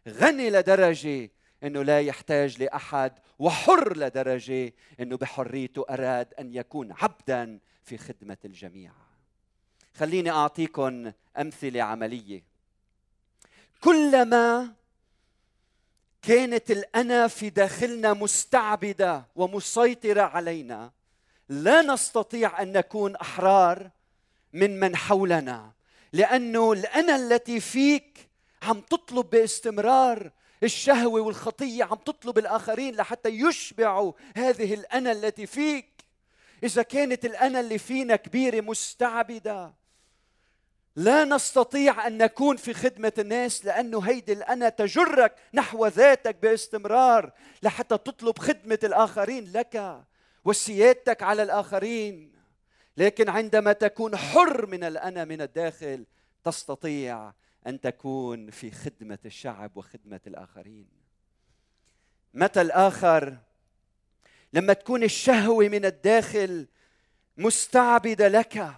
غني 0.08 0.50
لدرجة 0.50 1.30
إنه 1.64 1.84
لا 1.84 2.02
يحتاج 2.02 2.64
لأحد 2.64 3.14
وحر 3.40 3.98
لدرجة 3.98 4.74
إنه 5.00 5.18
بحريته 5.18 5.86
أراد 5.90 6.34
أن 6.40 6.54
يكون 6.54 6.92
عبدا 6.92 7.60
في 7.84 7.98
خدمة 7.98 8.38
الجميع. 8.46 8.92
خليني 9.94 10.32
اعطيكم 10.32 11.12
أمثلة 11.38 11.82
عملية. 11.82 12.44
كلما 13.82 14.74
كانت 16.22 16.72
الانا 16.72 17.28
في 17.28 17.50
داخلنا 17.50 18.14
مستعبدة 18.14 19.26
ومسيطرة 19.36 20.22
علينا 20.22 20.92
لا 21.50 21.82
نستطيع 21.82 22.62
أن 22.62 22.72
نكون 22.72 23.16
أحرار 23.16 23.90
من 24.54 24.80
من 24.80 24.96
حولنا 24.96 25.72
لأنه 26.14 26.72
الأنا 26.72 27.16
التي 27.16 27.60
فيك 27.60 28.30
عم 28.64 28.82
تطلب 28.82 29.30
باستمرار 29.30 30.32
الشهوة 30.64 31.22
والخطية 31.22 31.84
عم 31.84 31.96
تطلب 31.96 32.38
الآخرين 32.38 32.96
لحتى 32.96 33.30
يشبعوا 33.30 34.14
هذه 34.36 34.74
الأنا 34.74 35.12
التي 35.12 35.46
فيك. 35.46 35.94
إذا 36.64 36.82
كانت 36.82 37.26
الأنا 37.26 37.60
اللي 37.60 37.78
فينا 37.78 38.16
كبيرة 38.16 38.62
مستعبدة 38.62 39.74
لا 40.96 41.24
نستطيع 41.24 42.08
أن 42.08 42.18
نكون 42.18 42.58
في 42.58 42.74
خدمة 42.74 43.14
الناس 43.18 43.66
لأنه 43.66 44.00
هيدي 44.00 44.34
الأنا 44.34 44.70
تجرك 44.70 45.36
نحو 45.54 45.88
ذاتك 45.88 46.36
باستمرار 46.36 47.32
لحتى 47.64 47.98
تطلب 47.98 48.40
خدمة 48.40 48.80
الآخرين 48.84 49.52
لك 49.52 50.04
وسيادتك 50.46 51.24
على 51.24 51.44
الآخرين. 51.44 52.34
لكن 52.98 53.30
عندما 53.30 53.74
تكون 53.74 54.18
حر 54.18 54.66
من 54.66 54.84
الأنا 54.84 55.26
من 55.26 55.42
الداخل 55.42 56.06
تستطيع 56.44 57.34
أن 57.68 57.82
تكون 57.82 58.50
في 58.50 58.72
خدمة 58.72 59.20
الشعب 59.26 59.78
وخدمة 59.78 60.20
الآخرين. 60.28 60.88
متى 62.34 62.62
الآخر؟ 62.62 63.38
لما 64.54 64.74
تكون 64.74 65.04
الشهوه 65.04 65.68
من 65.68 65.86
الداخل 65.86 66.68
مستعبده 67.38 68.28
لك 68.28 68.74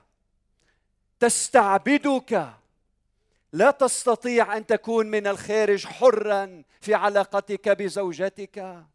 تستعبدك. 1.19 2.53
لا 3.53 3.71
تستطيع 3.71 4.57
أن 4.57 4.65
تكون 4.65 5.07
من 5.07 5.27
الخارج 5.27 5.85
حرا 5.85 6.63
في 6.81 6.93
علاقتك 6.93 7.69
بزوجتك. 7.69 8.85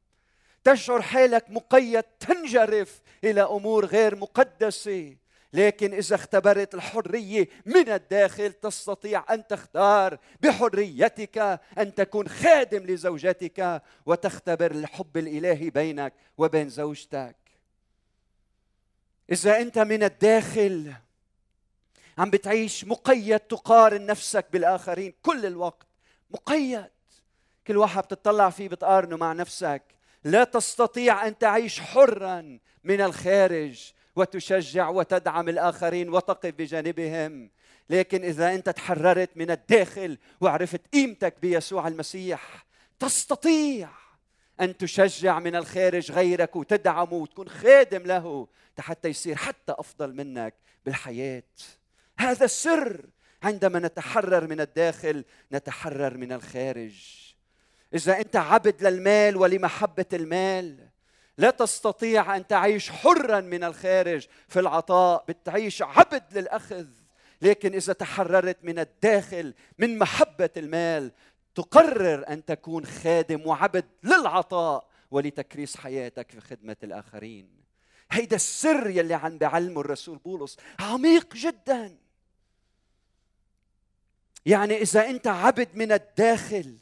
تشعر 0.65 1.03
حالك 1.03 1.51
مقيد 1.51 2.03
تنجرف 2.03 3.01
إلى 3.25 3.43
أمور 3.43 3.87
غير 3.87 4.17
مقدسة. 4.17 5.17
لكن 5.53 5.95
إذا 5.95 6.15
اختبرت 6.15 6.75
الحرية 6.75 7.49
من 7.67 7.89
الداخل 7.89 8.53
تستطيع 8.53 9.25
أن 9.31 9.47
تختار 9.47 10.19
بحريتك 10.43 11.39
أن 11.79 11.95
تكون 11.95 12.29
خادم 12.29 12.87
لزوجتك 12.87 13.83
وتختبر 14.07 14.71
الحب 14.71 15.17
الإلهي 15.17 15.71
بينك 15.71 16.13
وبين 16.39 16.69
زوجتك. 16.69 17.37
إذا 19.31 19.61
أنت 19.61 19.79
من 19.79 20.03
الداخل 20.03 20.93
عم 22.19 22.31
بتعيش 22.31 22.85
مقيد 22.85 23.41
تقارن 23.41 24.07
نفسك 24.07 24.47
بالآخرين 24.53 25.15
كل 25.23 25.47
الوقت 25.47 25.87
مقيد. 26.31 26.91
كل 27.67 27.77
واحد 27.77 28.03
بتطلع 28.03 28.51
فيه 28.51 28.69
بتقارنه 28.69 29.17
مع 29.17 29.33
نفسك. 29.33 29.83
لا 30.25 30.45
تستطيع 30.45 31.27
أن 31.27 31.39
تعيش 31.39 31.81
حرا 31.81 32.59
من 32.85 33.01
الخارج. 33.01 33.93
وتشجع 34.17 34.89
وتدعم 34.89 35.49
الآخرين 35.49 36.09
وتقف 36.09 36.55
بجانبهم. 36.59 37.51
لكن 37.91 38.25
إذا 38.25 38.55
أنت 38.55 38.71
تحررت 38.71 39.31
من 39.37 39.51
الداخل 39.51 40.19
وعرفت 40.41 40.81
قيمتك 40.93 41.35
بيسوع 41.43 41.89
المسيح 41.89 42.67
تستطيع 42.99 43.89
أن 44.61 44.77
تشجع 44.77 45.39
من 45.39 45.57
الخارج 45.57 46.13
غيرك 46.13 46.57
وتدعمه 46.57 47.13
وتكون 47.13 47.49
خادم 47.49 48.03
له 48.03 48.49
حتى 48.79 49.09
يصير 49.09 49.37
حتى 49.37 49.73
أفضل 49.79 50.15
منك 50.15 50.55
بالحياة. 50.87 51.43
هذا 52.19 52.45
السر. 52.45 53.07
عندما 53.43 53.79
نتحرر 53.79 54.47
من 54.47 54.61
الداخل 54.61 55.25
نتحرر 55.53 56.17
من 56.17 56.33
الخارج. 56.33 56.95
إذا 57.95 58.21
أنت 58.21 58.37
عبد 58.37 58.87
للمال 58.87 59.37
ولمحبة 59.37 60.07
المال 60.13 60.90
لا 61.41 61.51
تستطيع 61.51 62.37
أن 62.37 62.47
تعيش 62.47 62.91
حرا 62.91 63.41
من 63.41 63.65
الخارج 63.65 64.27
في 64.49 64.61
العطاء 64.61 65.25
بتعيش 65.29 65.83
عبد 65.83 66.23
للأخذ. 66.39 66.87
لكن 67.43 67.75
إذا 67.75 67.93
تحررت 67.93 68.57
من 68.63 68.79
الداخل 68.79 69.55
من 69.79 69.99
محبة 69.99 70.51
المال 70.57 71.13
تقرر 71.55 72.29
أن 72.29 72.45
تكون 72.45 72.87
خادم 72.87 73.47
وعبد 73.47 73.85
للعطاء 74.03 74.89
ولتكريس 75.11 75.77
حياتك 75.77 76.31
في 76.31 76.41
خدمة 76.41 76.77
الآخرين. 76.83 77.51
هيدا 78.11 78.37
السر 78.37 78.91
يلي 78.91 79.15
عم 79.15 79.39
بيعلمه 79.39 79.81
الرسول 79.81 80.19
بولس. 80.19 80.57
عميق 80.81 81.35
جدا. 81.35 81.97
يعني 84.47 84.83
إذا 84.83 85.11
أنت 85.11 85.27
عبد 85.27 85.69
من 85.75 85.93
الداخل 85.93 86.77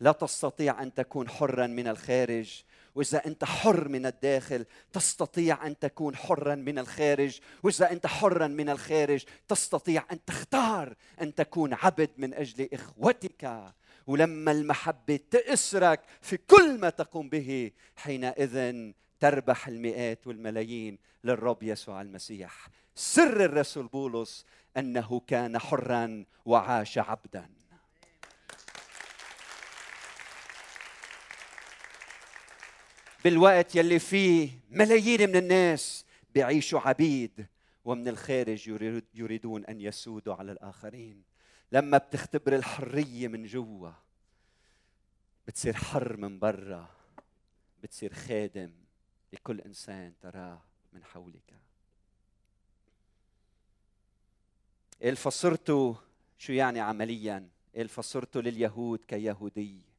لا 0.00 0.12
تستطيع 0.12 0.82
أن 0.82 0.94
تكون 0.94 1.28
حرا 1.28 1.66
من 1.66 1.88
الخارج 1.88 2.62
وإذا 3.00 3.26
أنت 3.26 3.44
حر 3.44 3.88
من 3.88 4.06
الداخل 4.06 4.66
تستطيع 4.92 5.66
أن 5.66 5.78
تكون 5.78 6.16
حرا 6.16 6.54
من 6.54 6.78
الخارج. 6.78 7.40
وإذا 7.62 7.92
أنت 7.92 8.06
حرا 8.06 8.46
من 8.46 8.68
الخارج 8.68 9.24
تستطيع 9.48 10.04
أن 10.12 10.24
تختار 10.24 10.94
أن 11.20 11.34
تكون 11.34 11.74
عبد 11.74 12.10
من 12.18 12.34
أجل 12.34 12.68
إخوتك. 12.72 13.72
ولما 14.06 14.52
المحبة 14.52 15.20
تأسرك 15.30 16.00
في 16.20 16.36
كل 16.36 16.78
ما 16.78 16.90
تقوم 16.90 17.28
به 17.28 17.70
حينئذ 17.96 18.74
تربح 19.20 19.68
المئات 19.68 20.26
والملايين 20.26 20.98
للرب 21.24 21.62
يسوع 21.62 22.00
المسيح. 22.00 22.68
سر 22.94 23.44
الرسول 23.44 23.86
بولس 23.86 24.46
أنه 24.76 25.20
كان 25.26 25.58
حرا 25.58 26.24
وعاش 26.44 26.98
عبدا. 26.98 27.59
بالوقت 33.24 33.76
يلي 33.76 33.98
فيه 33.98 34.50
ملايين 34.70 35.28
من 35.28 35.36
الناس 35.36 36.04
بيعيشوا 36.34 36.80
عبيد 36.80 37.46
ومن 37.84 38.08
الخارج 38.08 38.68
يريدون 39.14 39.64
أن 39.64 39.80
يسودوا 39.80 40.34
على 40.34 40.52
الآخرين. 40.52 41.22
لما 41.72 41.98
بتختبر 41.98 42.56
الحرية 42.56 43.28
من 43.28 43.44
جوا 43.44 43.90
بتصير 45.46 45.74
حر 45.74 46.16
من 46.16 46.38
برا 46.38 46.90
بتصير 47.82 48.14
خادم 48.14 48.72
لكل 49.32 49.60
إنسان 49.60 50.12
تراه 50.20 50.62
من 50.92 51.04
حولك. 51.04 51.54
قال 55.02 55.16
فصرت 55.16 55.96
شو 56.38 56.52
يعني 56.52 56.80
عمليا؟ 56.80 57.48
قال 57.76 57.88
فصرت 57.88 58.36
لليهود 58.36 59.04
كيهودي؟ 59.08 59.89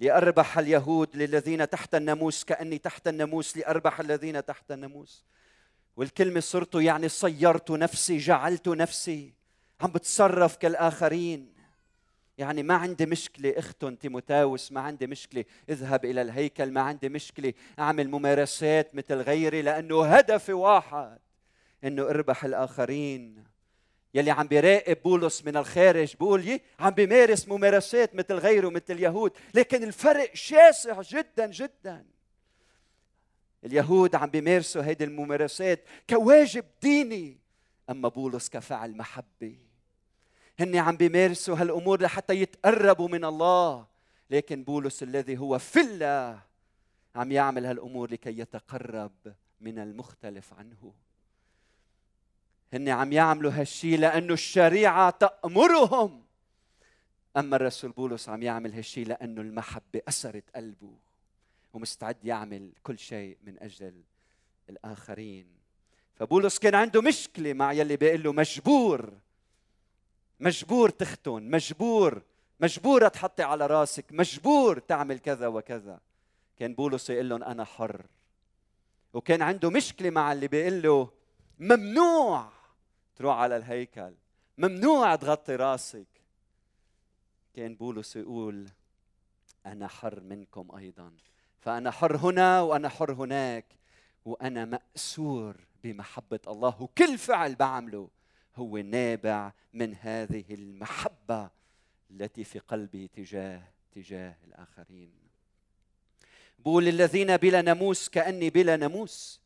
لأربح 0.00 0.58
اليهود 0.58 1.16
للذين 1.16 1.70
تحت 1.70 1.94
الناموس 1.94 2.44
كأني 2.44 2.78
تحت 2.78 3.08
الناموس 3.08 3.56
لأربح 3.56 4.00
الذين 4.00 4.44
تحت 4.44 4.72
الناموس. 4.72 5.24
والكلمة 5.96 6.40
صرت 6.40 6.74
يعني 6.74 7.08
صيرت 7.08 7.70
نفسي 7.70 8.18
جعلت 8.18 8.68
نفسي 8.68 9.32
عم 9.80 9.90
بتصرف 9.92 10.56
كالآخرين. 10.56 11.54
يعني 12.38 12.62
ما 12.62 12.74
عندي 12.74 13.06
مشكلة 13.06 13.54
اختن 13.56 13.98
تيموتاوس 13.98 14.72
ما 14.72 14.80
عندي 14.80 15.06
مشكلة 15.06 15.44
اذهب 15.68 16.04
إلى 16.04 16.22
الهيكل 16.22 16.70
ما 16.70 16.80
عندي 16.80 17.08
مشكلة 17.08 17.52
أعمل 17.78 18.08
ممارسات 18.10 18.94
مثل 18.94 19.14
غيري 19.14 19.62
لأنه 19.62 20.04
هدفي 20.04 20.52
واحد 20.52 21.18
إنه 21.84 22.02
أربح 22.02 22.44
الآخرين. 22.44 23.44
يلي 24.14 24.30
عم 24.30 24.46
بيراقب 24.46 25.02
بولس 25.02 25.44
من 25.44 25.56
الخارج 25.56 26.16
بقول 26.16 26.48
يه 26.48 26.60
عم 26.80 26.90
بيمارس 26.90 27.48
ممارسات 27.48 28.14
مثل 28.14 28.34
غيره 28.34 28.68
مثل 28.68 28.84
اليهود 28.90 29.32
لكن 29.54 29.82
الفرق 29.82 30.34
شاسع 30.34 31.02
جدا 31.02 31.46
جدا. 31.46 32.06
اليهود 33.64 34.14
عم 34.14 34.30
بيمارسوا 34.30 34.82
هيدي 34.82 35.04
الممارسات 35.04 35.84
كواجب 36.10 36.64
ديني 36.82 37.38
أما 37.90 38.08
بولس 38.08 38.48
كفعل 38.48 38.96
محبة. 38.96 39.56
هن 40.60 40.76
عم 40.76 40.96
بيمارسوا 40.96 41.56
هالأمور 41.56 42.02
لحتى 42.02 42.34
يتقربوا 42.34 43.08
من 43.08 43.24
الله 43.24 43.86
لكن 44.30 44.64
بولس 44.64 45.02
الذي 45.02 45.38
هو 45.38 45.58
في 45.58 45.80
الله 45.80 46.42
عم 47.14 47.32
يعمل 47.32 47.66
هالأمور 47.66 48.10
لكي 48.10 48.38
يتقرب 48.38 49.34
من 49.60 49.78
المختلف 49.78 50.52
عنه. 50.52 50.92
هن 52.72 52.88
عم 52.88 53.12
يعملوا 53.12 53.52
هالشيء 53.52 53.98
لأنه 53.98 54.34
الشريعة 54.34 55.10
تأمرهم. 55.10 56.22
أما 57.36 57.56
الرسول 57.56 57.90
بولس 57.90 58.28
عم 58.28 58.42
يعمل 58.42 58.74
هالشيء 58.74 59.06
لأنه 59.06 59.40
المحبة 59.40 60.02
أسرت 60.08 60.44
قلبه 60.56 60.94
ومستعد 61.72 62.24
يعمل 62.24 62.72
كل 62.82 62.98
شيء 62.98 63.38
من 63.42 63.62
أجل 63.62 64.02
الآخرين. 64.70 65.46
فبولس 66.14 66.58
كان 66.58 66.74
عنده 66.74 67.02
مشكلة 67.02 67.52
مع 67.52 67.72
يلي 67.72 67.96
بيقول 67.96 68.22
له 68.22 68.32
مجبور 68.32 69.12
مجبور 70.40 70.90
تختن 70.90 71.42
مجبور 71.42 72.22
مجبورة 72.60 73.08
تحطي 73.08 73.42
على 73.42 73.66
راسك 73.66 74.04
مجبور 74.10 74.78
تعمل 74.78 75.18
كذا 75.18 75.46
وكذا. 75.46 76.00
كان 76.56 76.74
بولس 76.74 77.10
يقول 77.10 77.28
لهم 77.28 77.42
أنا 77.42 77.64
حر. 77.64 78.06
وكان 79.12 79.42
عنده 79.42 79.70
مشكلة 79.70 80.10
مع 80.10 80.32
اللي 80.32 80.48
بيقول 80.48 80.82
له 80.82 81.10
ممنوع. 81.58 82.59
تروح 83.20 83.36
على 83.36 83.56
الهيكل. 83.56 84.14
ممنوع 84.58 85.14
تغطي 85.14 85.56
راسك. 85.56 86.06
كان 87.54 87.74
بولس 87.74 88.16
يقول 88.16 88.68
أنا 89.66 89.88
حر 89.88 90.20
منكم 90.20 90.76
أيضا. 90.76 91.12
فأنا 91.58 91.90
حر 91.90 92.16
هنا 92.16 92.60
وأنا 92.60 92.88
حر 92.88 93.12
هناك. 93.12 93.64
وأنا 94.24 94.64
مأسور 94.64 95.56
بمحبة 95.84 96.40
الله. 96.48 96.82
وكل 96.82 97.18
فعل 97.18 97.54
بعمله 97.54 98.08
هو 98.56 98.78
نابع 98.78 99.52
من 99.72 99.94
هذه 99.94 100.44
المحبة 100.50 101.50
التي 102.10 102.44
في 102.44 102.58
قلبي 102.58 103.08
تجاه 103.08 103.62
تجاه 103.92 104.36
الآخرين. 104.44 105.12
بقول 106.58 106.88
الذين 106.88 107.36
بلا 107.36 107.62
ناموس 107.62 108.08
كأني 108.08 108.50
بلا 108.50 108.76
ناموس. 108.76 109.40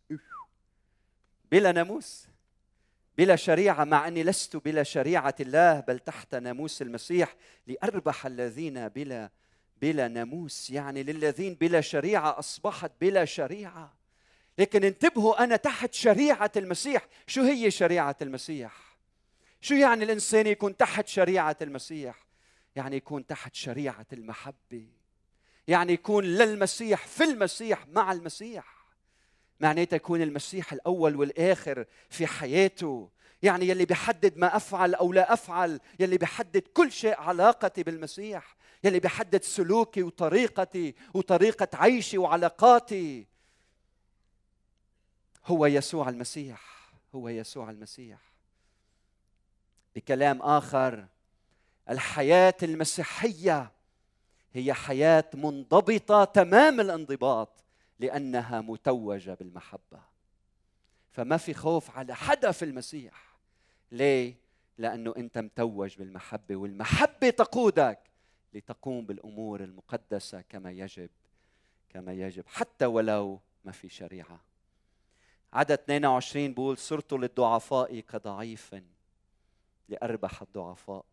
بلا 1.52 1.72
ناموس. 1.72 2.33
بلا 3.18 3.36
شريعة 3.36 3.84
مع 3.84 4.08
أني 4.08 4.22
لست 4.22 4.56
بلا 4.56 4.82
شريعة 4.82 5.34
الله 5.40 5.80
بل 5.80 5.98
تحت 5.98 6.34
ناموس 6.34 6.82
المسيح 6.82 7.36
لأربح 7.66 8.26
الذين 8.26 8.88
بلا 8.88 9.30
بلا 9.82 10.08
ناموس. 10.08 10.70
يعني 10.70 11.02
للذين 11.02 11.54
بلا 11.54 11.80
شريعة 11.80 12.38
أصبحت 12.38 12.92
بلا 13.00 13.24
شريعة. 13.24 13.94
لكن 14.58 14.84
انتبهوا 14.84 15.44
أنا 15.44 15.56
تحت 15.56 15.94
شريعة 15.94 16.52
المسيح. 16.56 17.06
شو 17.26 17.42
هي 17.42 17.70
شريعة 17.70 18.16
المسيح؟ 18.22 18.96
شو 19.60 19.74
يعني 19.74 20.04
الإنسان 20.04 20.46
يكون 20.46 20.76
تحت 20.76 21.08
شريعة 21.08 21.56
المسيح؟ 21.62 22.26
يعني 22.76 22.96
يكون 22.96 23.26
تحت 23.26 23.54
شريعة 23.54 24.06
المحبة. 24.12 24.88
يعني 25.68 25.92
يكون 25.92 26.24
للمسيح 26.24 27.06
في 27.06 27.24
المسيح 27.24 27.86
مع 27.86 28.12
المسيح. 28.12 28.73
معناتها 29.60 29.96
يكون 29.96 30.22
المسيح 30.22 30.72
الأول 30.72 31.16
والآخر 31.16 31.86
في 32.10 32.26
حياته. 32.26 33.10
يعني 33.42 33.68
يلي 33.68 33.84
بيحدد 33.84 34.36
ما 34.36 34.56
أفعل 34.56 34.94
أو 34.94 35.12
لا 35.12 35.32
أفعل 35.32 35.80
يلي 36.00 36.18
بيحدد 36.18 36.62
كل 36.74 36.92
شيء 36.92 37.20
علاقتي 37.20 37.82
بالمسيح 37.82 38.56
يلي 38.84 39.00
بيحدد 39.00 39.42
سلوكي 39.42 40.02
وطريقتي 40.02 40.94
وطريقة 41.14 41.68
عيشي 41.74 42.18
وعلاقاتي. 42.18 43.26
هو 45.46 45.66
يسوع 45.66 46.08
المسيح 46.08 46.92
هو 47.14 47.28
يسوع 47.28 47.70
المسيح. 47.70 48.18
بكلام 49.96 50.42
آخر 50.42 51.06
الحياة 51.90 52.54
المسيحية 52.62 53.72
هي 54.52 54.72
حياة 54.72 55.30
منضبطة 55.34 56.24
تمام 56.24 56.80
الانضباط. 56.80 57.63
لأنها 57.98 58.60
متوجة 58.60 59.34
بالمحبة. 59.34 60.00
فما 61.10 61.36
في 61.36 61.54
خوف 61.54 61.90
على 61.90 62.14
حدا 62.14 62.52
في 62.52 62.64
المسيح. 62.64 63.36
ليه؟ 63.92 64.34
لأنه 64.78 65.14
أنت 65.16 65.38
متوج 65.38 65.96
بالمحبة 65.96 66.56
والمحبة 66.56 67.30
تقودك 67.30 68.00
لتقوم 68.54 69.06
بالأمور 69.06 69.64
المقدسة 69.64 70.40
كما 70.40 70.70
يجب 70.70 71.10
كما 71.88 72.12
يجب 72.12 72.44
حتى 72.46 72.86
ولو 72.86 73.40
ما 73.64 73.72
في 73.72 73.88
شريعة. 73.88 74.40
عدد 75.52 75.72
22 75.72 76.54
بقول 76.54 76.78
صرت 76.78 77.12
للضعفاء 77.12 78.00
كضعيف 78.00 78.74
لأربح 79.88 80.42
الضعفاء. 80.42 81.04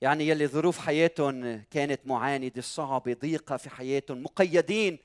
يعني 0.00 0.28
يلي 0.28 0.46
ظروف 0.46 0.78
حياتهم 0.78 1.62
كانت 1.70 2.06
معاندة 2.06 2.62
صعبة 2.62 3.12
ضيقة 3.12 3.56
في 3.56 3.70
حياتهم 3.70 4.22
مقيدين 4.22 4.98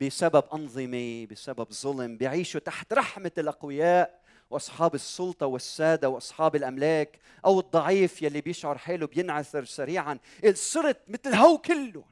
بسبب 0.00 0.44
أنظمة 0.54 1.26
بسبب 1.26 1.72
ظلم 1.72 2.16
بيعيشوا 2.16 2.60
تحت 2.60 2.92
رحمة 2.92 3.32
الأقوياء 3.38 4.24
وأصحاب 4.50 4.94
السلطة 4.94 5.46
والسادة 5.46 6.08
وأصحاب 6.08 6.56
الأملاك 6.56 7.18
أو 7.44 7.60
الضعيف 7.60 8.22
يلي 8.22 8.40
بيشعر 8.40 8.78
حاله 8.78 9.06
بينعثر 9.06 9.64
سريعا. 9.64 10.18
صرت 10.52 11.00
مثل 11.08 11.34
هو 11.34 11.58
كلهم. 11.58 12.04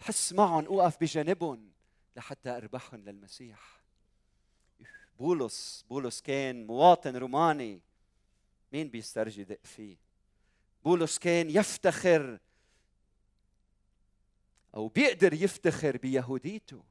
حس 0.00 0.32
معهم 0.32 0.64
أوقف 0.64 1.00
بجانبهم 1.00 1.70
لحتى 2.16 2.50
أربحهم 2.50 3.00
للمسيح. 3.04 3.82
بولس 5.18 5.84
بولس 5.90 6.20
كان 6.20 6.66
مواطن 6.66 7.16
روماني. 7.16 7.80
مين 8.72 8.88
بيسترجي 8.88 9.44
دق 9.44 9.58
فيه؟ 9.64 9.96
بولس 10.84 11.18
كان 11.18 11.50
يفتخر 11.50 12.38
أو 14.74 14.88
بيقدر 14.88 15.34
يفتخر 15.34 15.96
بيهوديته. 15.96 16.82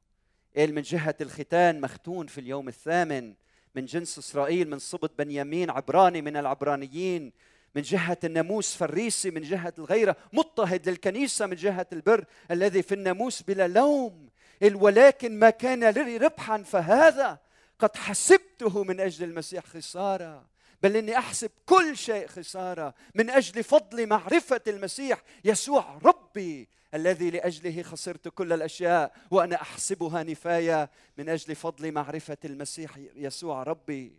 قال 0.56 0.74
من 0.74 0.82
جهة 0.82 1.14
الختان 1.20 1.80
مختون 1.80 2.26
في 2.26 2.38
اليوم 2.38 2.68
الثامن 2.68 3.34
من 3.74 3.84
جنس 3.84 4.18
إسرائيل 4.18 4.70
من 4.70 4.78
صبط 4.78 5.10
بنيامين 5.18 5.70
عبراني 5.70 6.22
من 6.22 6.36
العبرانيين 6.36 7.32
من 7.74 7.82
جهة 7.82 8.18
الناموس 8.24 8.76
فريسي 8.76 9.30
من 9.30 9.42
جهة 9.42 9.74
الغيرة 9.78 10.16
مضطهد 10.32 10.88
للكنيسة 10.88 11.46
من 11.46 11.56
جهة 11.56 11.86
البر 11.92 12.24
الذي 12.50 12.82
في 12.82 12.94
الناموس 12.94 13.42
بلا 13.42 13.68
لوم. 13.68 14.28
ولكن 14.74 15.38
ما 15.38 15.50
كان 15.50 15.84
لي 15.84 16.16
ربحا 16.16 16.62
فهذا 16.62 17.38
قد 17.78 17.96
حسبته 17.96 18.84
من 18.84 19.00
أجل 19.00 19.24
المسيح 19.24 19.66
خسارة. 19.66 20.46
بل 20.82 20.96
إني 20.96 21.18
أحسب 21.18 21.50
كل 21.66 21.96
شيء 21.96 22.26
خسارة 22.26 22.94
من 23.14 23.30
أجل 23.30 23.64
فضل 23.64 24.06
معرفة 24.06 24.60
المسيح 24.68 25.22
يسوع 25.44 25.98
ربي. 26.04 26.68
الذي 26.94 27.30
لأجله 27.30 27.82
خسرت 27.82 28.28
كل 28.28 28.52
الأشياء 28.52 29.12
وأنا 29.30 29.62
أحسبها 29.62 30.22
نفاية 30.22 30.90
من 31.18 31.28
أجل 31.28 31.54
فضل 31.54 31.92
معرفة 31.92 32.36
المسيح 32.44 32.98
يسوع 33.16 33.62
ربي. 33.62 34.12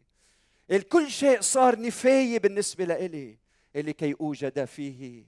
الكل 0.71 1.11
شيء 1.11 1.41
صار 1.41 1.79
نفاية 1.79 2.39
بالنسبة 2.39 2.85
لإلي 2.85 3.37
لكي 3.75 4.15
أوجد 4.21 4.65
فيه. 4.65 5.23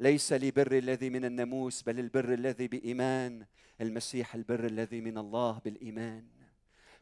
ليس 0.00 0.32
لي 0.32 0.50
بر 0.50 0.72
الذي 0.72 1.10
من 1.10 1.24
الناموس 1.24 1.82
بل 1.82 1.98
البر 1.98 2.34
الذي 2.34 2.68
بإيمان. 2.68 3.46
المسيح 3.80 4.34
البر 4.34 4.66
الذي 4.66 5.00
من 5.00 5.18
الله 5.18 5.60
بالإيمان. 5.64 6.24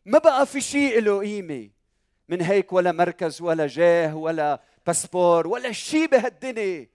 ما 0.06 0.18
بقى 0.18 0.46
في 0.46 0.60
شيء 0.60 1.00
له 1.00 1.18
قيمة 1.20 1.70
من 2.28 2.42
هيك 2.42 2.72
ولا 2.72 2.92
مركز 2.92 3.42
ولا 3.42 3.66
جاه 3.66 4.16
ولا 4.16 4.62
باسبور 4.86 5.46
ولا 5.46 5.72
شيء 5.72 6.06
بهالدنيا. 6.06 6.88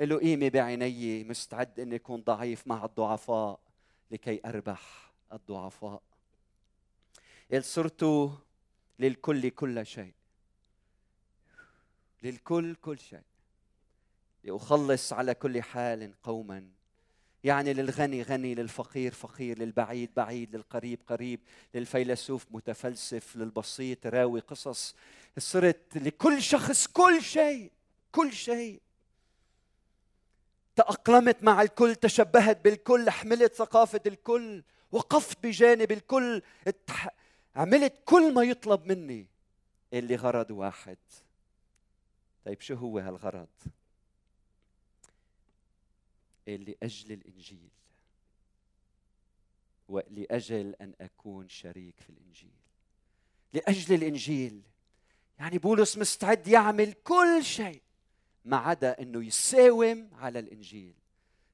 له 0.00 0.18
قيمة 0.18 0.48
بعيني 0.48 1.24
مستعد 1.24 1.80
إني 1.80 1.96
أكون 1.96 2.20
ضعيف 2.20 2.66
مع 2.66 2.84
الضعفاء 2.84 3.60
لكي 4.10 4.40
أربح 4.44 5.12
الضعفاء. 5.32 6.02
صرت 7.60 8.30
للكل 8.98 9.48
كل 9.48 9.86
شيء 9.86 10.12
للكل 12.22 12.74
كل 12.74 12.98
شيء 12.98 13.22
لأخلص 14.44 15.12
على 15.12 15.34
كل 15.34 15.62
حال 15.62 16.12
قوما. 16.22 16.68
يعني 17.44 17.72
للغني 17.72 18.22
غني 18.22 18.54
للفقير 18.54 19.12
فقير 19.12 19.58
للبعيد 19.58 20.10
بعيد 20.16 20.56
للقريب 20.56 20.98
قريب 21.06 21.40
للفيلسوف 21.74 22.46
متفلسف 22.50 23.36
للبسيط 23.36 24.06
راوي 24.06 24.40
قصص. 24.40 24.94
صرت 25.38 25.96
لكل 25.96 26.42
شخص 26.42 26.86
كل 26.86 27.22
شيء 27.22 27.70
كل 28.12 28.32
شيء. 28.32 28.80
تأقلمت 30.80 31.42
مع 31.42 31.62
الكل 31.62 31.94
تشبهت 31.94 32.64
بالكل 32.64 33.10
حملت 33.10 33.54
ثقافة 33.54 34.00
الكل 34.06 34.62
وقفت 34.92 35.46
بجانب 35.46 35.92
الكل 35.92 36.42
عملت 37.56 37.94
كل 38.04 38.34
ما 38.34 38.42
يطلب 38.42 38.86
مني. 38.86 39.26
اللي 39.92 40.16
غرض 40.16 40.50
واحد. 40.50 40.98
طيب 42.44 42.60
شو 42.60 42.74
هو 42.74 42.98
هالغرض؟ 42.98 43.48
اللي 46.48 46.76
أجل 46.82 47.12
الإنجيل. 47.12 47.70
ولأجل 49.88 50.74
أن 50.80 50.94
أكون 51.00 51.48
شريك 51.48 52.00
في 52.00 52.10
الإنجيل. 52.10 52.60
لأجل 53.52 53.94
الإنجيل. 53.94 54.62
يعني 55.38 55.58
بولس 55.58 55.98
مستعد 55.98 56.48
يعمل 56.48 56.92
كل 56.92 57.40
شيء. 57.42 57.82
ما 58.44 58.56
عدا 58.56 59.02
إنه 59.02 59.24
يساوم 59.24 60.10
على 60.14 60.38
الإنجيل. 60.38 60.94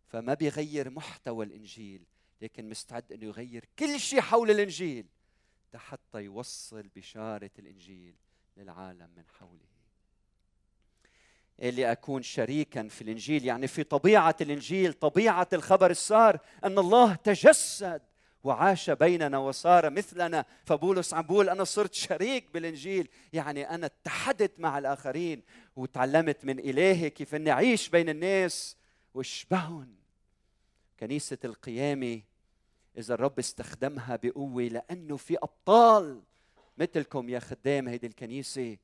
فما 0.09 0.35
بيغير 0.35 0.91
محتوى 0.91 1.45
الإنجيل 1.45 2.03
لكن 2.43 2.69
مستعد 2.69 3.13
إنه 3.13 3.25
يغير 3.27 3.65
كل 3.79 4.01
شيء 4.01 4.21
حول 4.21 4.51
الإنجيل 4.51 5.07
حتى 5.75 6.19
يوصل 6.19 6.89
بشارة 6.97 7.51
الإنجيل 7.59 8.15
للعالم 8.57 9.11
من 9.17 9.25
حوله. 9.39 9.67
اللي 11.63 11.93
أكون 11.93 12.23
شريكا 12.23 12.89
في 12.89 13.03
الإنجيل 13.03 13.45
يعني 13.45 13.67
في 13.67 13.85
طبيعة 13.85 14.37
الإنجيل 14.41 14.93
طبيعة 14.93 15.49
الخبر 15.53 15.91
السار 15.91 16.39
أن 16.65 16.79
الله 16.79 17.15
تجسد 17.15 18.03
وعاش 18.47 18.91
بيننا 18.91 19.39
وصار 19.39 19.91
مثلنا. 19.91 20.45
فبولس 20.65 21.15
عم 21.15 21.23
بقول 21.23 21.49
أنا 21.49 21.65
صرت 21.65 21.95
شريك 21.95 22.47
بالإنجيل. 22.55 23.09
يعني 23.33 23.71
أنا 23.71 23.87
اتحدت 23.87 24.61
مع 24.61 24.79
الآخرين 24.79 25.43
وتعلمت 25.77 26.45
من 26.45 26.59
إلهي 26.59 27.11
كيف 27.11 27.35
إني 27.35 27.51
أعيش 27.51 27.89
بين 27.89 28.09
الناس 28.09 28.77
وأشبههم. 29.15 29.95
كنيسة 31.01 31.39
القيامة 31.45 32.21
إذا 32.99 33.15
الرب 33.15 33.39
استخدمها 33.39 34.17
بقوة 34.23 34.63
لأنه 34.63 35.17
في 35.17 35.37
أبطال 35.37 36.23
مثلكم 36.79 37.29
يا 37.29 37.39
خدام 37.39 37.89
هيدي 37.89 38.07
الكنيسة. 38.07 38.77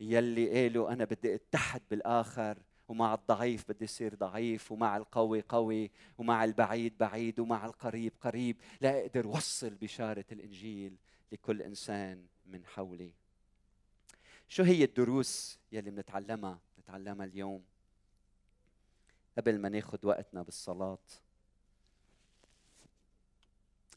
يلي 0.00 0.62
قالوا 0.62 0.92
أنا 0.92 1.04
بدي 1.04 1.34
أتحد 1.34 1.82
بالآخر. 1.90 2.58
ومع 2.88 3.14
الضعيف 3.14 3.64
بدي 3.68 3.84
يصير 3.84 4.14
ضعيف 4.14 4.72
ومع 4.72 4.96
القوي 4.96 5.44
قوي 5.48 5.90
ومع 6.18 6.44
البعيد 6.44 6.98
بعيد 6.98 7.40
ومع 7.40 7.66
القريب 7.66 8.12
قريب. 8.20 8.56
لا 8.80 9.00
أقدر 9.00 9.26
وصل 9.26 9.70
بشارة 9.70 10.24
الإنجيل 10.32 10.96
لكل 11.32 11.62
إنسان 11.62 12.26
من 12.46 12.64
حولي. 12.66 13.12
شو 14.48 14.62
هي 14.62 14.84
الدروس 14.84 15.58
يلي 15.72 15.90
بنتعلمها؟ 15.90 16.58
نتعلمها 16.78 17.26
اليوم. 17.26 17.64
قبل 19.38 19.58
ما 19.58 19.68
ناخذ 19.68 20.06
وقتنا 20.06 20.42
بالصلاة. 20.42 20.98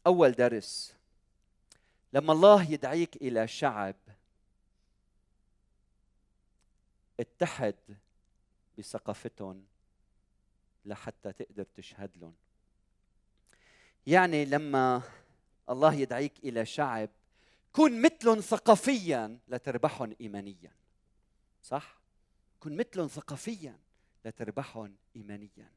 أول 0.07 0.31
درس. 0.31 0.95
لما 2.13 2.33
الله 2.33 2.71
يدعيك 2.71 3.15
إلى 3.15 3.47
شعب 3.47 3.95
اتحد 7.19 7.75
بثقافتهم 8.77 9.65
لحتى 10.85 11.31
تقدر 11.31 11.63
تشهد 11.63 12.17
لهم. 12.17 12.35
يعني 14.07 14.45
لما 14.45 15.01
الله 15.69 15.93
يدعيك 15.93 16.39
إلى 16.43 16.65
شعب 16.65 17.09
كن 17.73 18.01
مثلهم 18.01 18.39
ثقافيا 18.39 19.39
لتربحهم 19.47 20.15
ايمانيا. 20.21 20.71
صح؟ 21.63 21.99
كن 22.59 22.77
مثلهم 22.77 23.07
ثقافيا 23.07 23.79
لتربحهم 24.25 24.95
ايمانيا. 25.15 25.71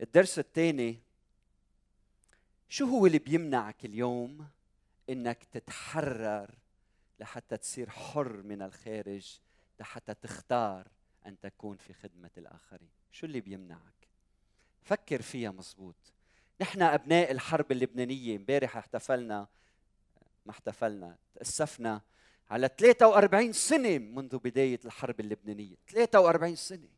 الدرس 0.00 0.38
الثاني 0.38 1.00
شو 2.68 2.84
هو 2.84 3.06
اللي 3.06 3.18
بيمنعك 3.18 3.84
اليوم 3.84 4.48
إنك 5.10 5.44
تتحرر 5.44 6.54
لحتى 7.20 7.56
تصير 7.56 7.90
حر 7.90 8.42
من 8.42 8.62
الخارج 8.62 9.40
لحتى 9.80 10.14
تختار 10.14 10.88
أن 11.26 11.40
تكون 11.40 11.76
في 11.76 11.92
خدمة 11.92 12.30
الآخرين. 12.36 12.90
شو 13.10 13.26
اللي 13.26 13.40
بيمنعك؟ 13.40 14.08
فكر 14.82 15.22
فيها 15.22 15.50
مزبوط 15.50 16.12
نحن 16.60 16.82
أبناء 16.82 17.30
الحرب 17.30 17.72
اللبنانية 17.72 18.36
امبارح 18.36 18.76
احتفلنا 18.76 19.48
ما 20.46 20.52
احتفلنا 20.52 21.16
تأسفنا 21.34 22.00
على 22.50 22.70
43 22.78 23.52
سنة 23.52 23.98
منذ 23.98 24.38
بداية 24.38 24.80
الحرب 24.84 25.20
اللبنانية. 25.20 25.76
43 25.88 26.56
سنة. 26.56 26.88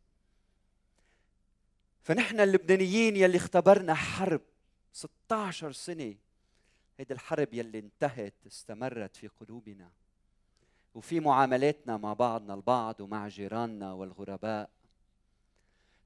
فنحن 2.02 2.40
اللبنانيين 2.40 3.16
يلي 3.16 3.36
اختبرنا 3.36 3.94
حرب 3.94 4.40
16 4.92 5.72
سنة 5.72 6.14
هيدي 6.98 7.14
الحرب 7.14 7.54
يلي 7.54 7.78
انتهت 7.78 8.34
استمرت 8.46 9.16
في 9.16 9.28
قلوبنا. 9.28 9.90
وفي 10.94 11.20
معاملاتنا 11.20 11.96
مع 11.96 12.12
بعضنا 12.12 12.54
البعض 12.54 13.00
ومع 13.00 13.28
جيراننا 13.28 13.92
والغرباء. 13.92 14.70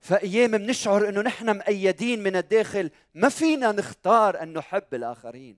فأيام 0.01 0.51
بنشعر 0.51 1.09
إنه 1.09 1.21
نحن 1.21 1.51
مأيدين 1.51 2.23
من 2.23 2.37
الداخل 2.37 2.91
ما 3.15 3.29
فينا 3.29 3.73
نختار 3.73 4.43
أن 4.43 4.53
نحب 4.53 4.95
الآخرين. 4.95 5.57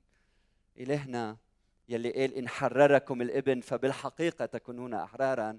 إلهنا 0.78 1.36
يلي 1.88 2.12
قال 2.12 2.34
إن 2.34 2.48
حرركم 2.48 3.22
الإبن 3.22 3.60
فبالحقيقة 3.60 4.46
تكونون 4.46 4.94
أحرارا 4.94 5.58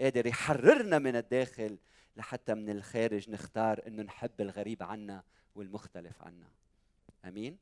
قادر 0.00 0.26
يحررنا 0.26 0.98
من 0.98 1.16
الداخل 1.16 1.78
لحتى 2.16 2.54
من 2.54 2.70
الخارج 2.70 3.30
نختار 3.30 3.86
إنه 3.86 4.02
نحب 4.02 4.40
الغريب 4.40 4.82
عنا 4.82 5.22
والمختلف 5.54 6.22
عنا. 6.22 6.48
آمين؟ 7.24 7.58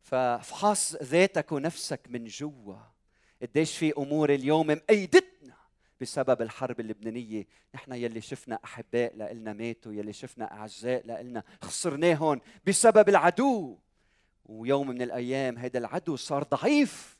فافحص 0.00 0.96
ذاتك 0.96 1.52
ونفسك 1.52 2.00
من 2.08 2.24
جوا. 2.24 2.95
قديش 3.42 3.78
في 3.78 3.92
أمور 3.98 4.34
اليوم 4.34 4.66
مأيدتنا 4.66 5.54
بسبب 6.00 6.42
الحرب 6.42 6.80
اللبنانية. 6.80 7.46
نحن 7.74 7.92
يلي 7.92 8.20
شفنا 8.20 8.58
أحباء 8.64 9.16
لإلنا 9.16 9.52
ماتوا 9.52 9.92
يلي 9.92 10.12
شفنا 10.12 10.52
أعزاء 10.52 11.06
لإلنا. 11.06 11.42
خسرناهم 11.62 12.40
بسبب 12.66 13.08
العدو. 13.08 13.78
ويوم 14.46 14.88
من 14.88 15.02
الأيام 15.02 15.58
هذا 15.58 15.78
العدو 15.78 16.16
صار 16.16 16.42
ضعيف 16.42 17.16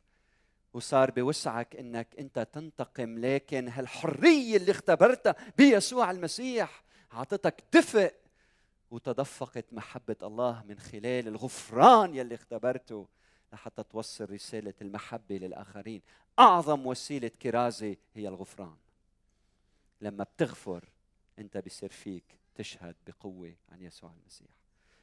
وصار 0.75 1.11
بوسعك 1.11 1.77
إنك 1.77 2.09
أنت 2.19 2.49
تنتقم. 2.53 3.19
لكن 3.19 3.69
هالحرية 3.69 4.57
اللي 4.57 4.71
اختبرتها 4.71 5.35
بيسوع 5.59 6.11
المسيح 6.11 6.85
اعطتك 7.13 7.65
دفء 7.73 8.15
وتدفقت 8.91 9.65
محبة 9.73 10.17
الله 10.23 10.65
من 10.69 10.79
خلال 10.79 11.29
الغفران 11.29 12.15
يلي 12.15 12.35
اختبرته. 12.35 13.07
لحتى 13.53 13.83
توصل 13.83 14.31
رسالة 14.31 14.75
المحبة 14.83 15.37
للآخرين. 15.37 16.03
أعظم 16.39 16.87
وسيلة 16.87 17.31
كرازه 17.43 17.97
هي 18.15 18.29
الغفران. 18.29 18.77
لما 20.01 20.25
بتغفر 20.25 20.85
أنت 21.39 21.59
بصير 21.59 21.91
فيك 21.91 22.25
تشهد 22.55 22.95
بقوة 23.07 23.55
عن 23.73 23.83
يسوع 23.83 24.11
المسيح. 24.21 24.49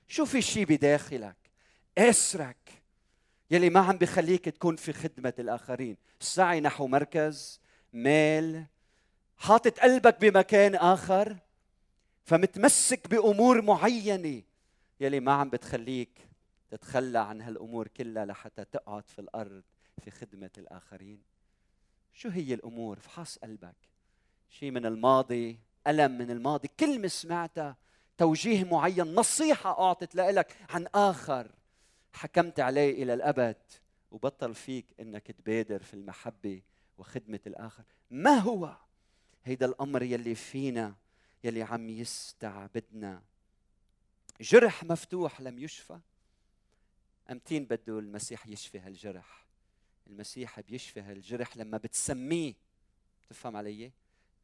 شو 0.08 0.26
في 0.26 0.42
شيء 0.42 0.66
بداخلك؟ 0.66 1.36
اسرك. 1.98 2.84
يلي 3.52 3.70
ما 3.70 3.80
عم 3.80 3.98
بخليك 3.98 4.46
تكون 4.46 4.76
في 4.76 4.94
خدمة 4.94 5.34
الآخرين. 5.40 5.98
السعي 6.22 6.62
نحو 6.62 6.88
مركز 6.88 7.62
مال 7.94 8.66
حاطط 9.38 9.80
قلبك 9.80 10.22
بمكان 10.22 10.76
آخر 10.76 11.38
فمتمسك 12.24 13.08
بأمور 13.08 13.62
معينة 13.62 14.42
يلي 15.00 15.20
ما 15.20 15.32
عم 15.34 15.50
بتخليك 15.50 16.28
تتخلى 16.74 17.20
عن 17.20 17.42
هالأمور 17.42 17.88
كلها 17.88 18.26
لحتى 18.26 18.66
تقعد 18.66 19.10
في 19.10 19.20
الأرض 19.20 19.64
في 20.04 20.12
خدمة 20.12 20.50
الآخرين؟ 20.58 21.22
شو 22.14 22.30
هي 22.30 22.54
الأمور؟ 22.54 23.00
فحص 23.00 23.38
قلبك. 23.38 23.76
شيء 24.50 24.72
من 24.72 24.86
الماضي 24.86 25.60
ألم 25.88 26.18
من 26.18 26.32
الماضي. 26.32 26.68
كلمة 26.80 27.08
سمعتها 27.08 27.78
توجيه 28.18 28.64
معين 28.64 29.16
نصيحة 29.16 29.80
أعطت 29.80 30.16
لك 30.16 30.58
عن 30.70 30.88
آخر. 30.96 31.52
حكمت 32.14 32.60
عليه 32.60 33.04
إلى 33.04 33.14
الأبد. 33.14 33.62
وبطل 34.12 34.56
فيك 34.56 34.86
إنك 35.00 35.32
تبادر 35.32 35.84
في 35.84 35.94
المحبة 35.94 36.62
وخدمة 36.98 37.40
الآخر. 37.48 37.84
ما 38.12 38.36
هو؟ 38.38 38.78
هيدا 39.44 39.66
الأمر 39.66 40.04
يلي 40.04 40.36
فينا 40.36 40.96
يلي 41.44 41.62
عم 41.62 41.90
يستعبدنا. 41.90 43.22
جرح 44.42 44.84
مفتوح 44.84 45.42
لم 45.42 45.60
يشفى. 45.60 46.00
امتين 47.32 47.66
بده 47.66 48.00
المسيح 48.00 48.48
يشفي 48.48 48.80
هالجرح؟ 48.80 49.46
المسيح 50.08 50.60
بيشفي 50.60 51.02
هالجرح 51.02 51.58
لما 51.58 51.78
بتسميه. 51.78 52.54
تفهم 53.30 53.56
علي؟ 53.58 53.92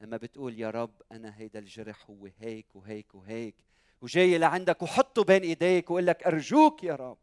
لما 0.01 0.17
بتقول 0.17 0.59
يا 0.59 0.69
رب 0.69 1.01
أنا 1.11 1.37
هيدا 1.37 1.59
الجرح 1.59 2.09
هو 2.09 2.29
هيك 2.39 2.75
وهيك 2.75 3.15
وهيك. 3.15 3.55
وجاي 4.01 4.37
لعندك 4.37 4.81
وحطه 4.81 5.23
بين 5.23 5.41
إيديك 5.41 5.91
وقول 5.91 6.07
لك 6.07 6.23
أرجوك 6.23 6.83
يا 6.83 6.95
رب 6.95 7.17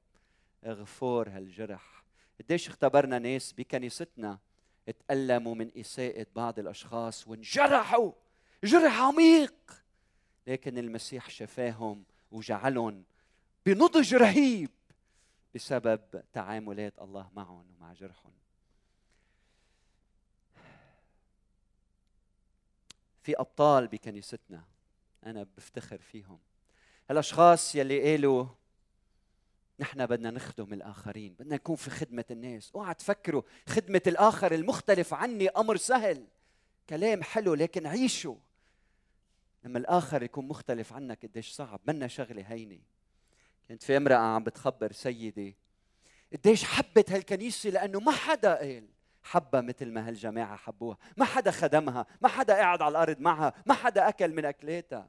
اغفر 0.65 1.29
هالجرح. 1.29 2.05
قديش 2.41 2.69
اختبرنا 2.69 3.19
ناس 3.19 3.53
بكنيستنا 3.53 4.39
تألموا 5.09 5.55
من 5.55 5.71
إساءة 5.77 6.27
بعض 6.35 6.59
الأشخاص 6.59 7.29
وانجرحوا. 7.29 8.13
جرح 8.65 9.01
عميق. 9.01 9.55
لكن 10.47 10.79
المسيح 10.79 11.31
شفاهم 11.31 12.05
وجعلهم 12.31 13.05
بنضج 13.67 14.15
رهيب. 14.15 14.71
بسبب 15.57 16.01
تعاملات 16.33 16.99
الله 16.99 17.31
معهم 17.35 17.67
ومع 17.71 17.93
جرحهم. 17.93 18.33
في 23.23 23.41
أبطال 23.41 23.87
بكنيستنا 23.87 24.65
أنا 25.27 25.47
بفتخر 25.57 25.99
فيهم. 25.99 26.39
الأشخاص 27.11 27.75
يلي 27.75 28.11
قالوا 28.11 28.47
نحن 29.81 30.07
بدنا 30.07 30.31
نخدم 30.31 30.73
الآخرين 30.73 31.35
بدنا 31.35 31.55
نكون 31.55 31.77
في 31.77 31.91
خدمة 31.91 32.25
الناس. 32.31 32.73
أوعى 32.75 32.95
تفكروا 32.95 33.43
خدمة 33.67 34.03
الآخر 34.07 34.55
المختلف 34.55 35.15
عني 35.15 35.49
أمر 35.49 35.77
سهل. 35.77 36.27
كلام 36.89 37.23
حلو 37.23 37.55
لكن 37.55 37.87
عيشه 37.87 38.39
لما 39.65 39.79
الآخر 39.79 40.23
يكون 40.23 40.49
مختلف 40.49 40.93
عنك 40.93 41.27
قديش 41.27 41.53
صعب. 41.53 41.81
منا 41.87 42.09
شغلة 42.09 42.43
هينة. 42.43 42.96
كنت 43.69 43.83
في 43.83 43.97
امرأة 43.97 44.17
عم 44.17 44.45
بتخبر 44.45 44.93
سيدي 44.93 45.57
قديش 46.33 46.65
حبت 46.65 47.13
هالكنيسة 47.13 47.71
لأنه 47.71 48.01
ما 48.01 48.13
حدا 48.13 48.55
قال 48.55 48.89
حبها 49.23 49.61
مثل 49.61 49.93
ما 49.93 50.09
هالجماعة 50.09 50.57
حبوها 50.57 50.99
ما 51.17 51.25
حدا 51.25 51.51
خدمها 51.51 52.07
ما 52.21 52.29
حدا 52.29 52.55
قاعد 52.55 52.83
على 52.83 52.91
الأرض 52.91 53.21
معها 53.21 53.53
ما 53.67 53.75
حدا 53.75 54.09
أكل 54.09 54.33
من 54.33 54.45
أكلاتها 54.45 55.09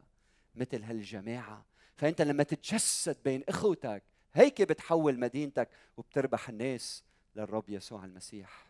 مثل 0.56 0.84
هالجماعة. 0.84 1.66
فأنت 1.96 2.22
لما 2.22 2.44
تتجسد 2.44 3.18
بين 3.24 3.44
إخوتك 3.50 4.04
هيك 4.34 4.62
بتحول 4.62 5.20
مدينتك 5.20 5.70
وبتربح 5.98 6.50
الناس 6.50 7.04
للرب 7.36 7.70
يسوع 7.70 8.06
المسيح. 8.06 8.68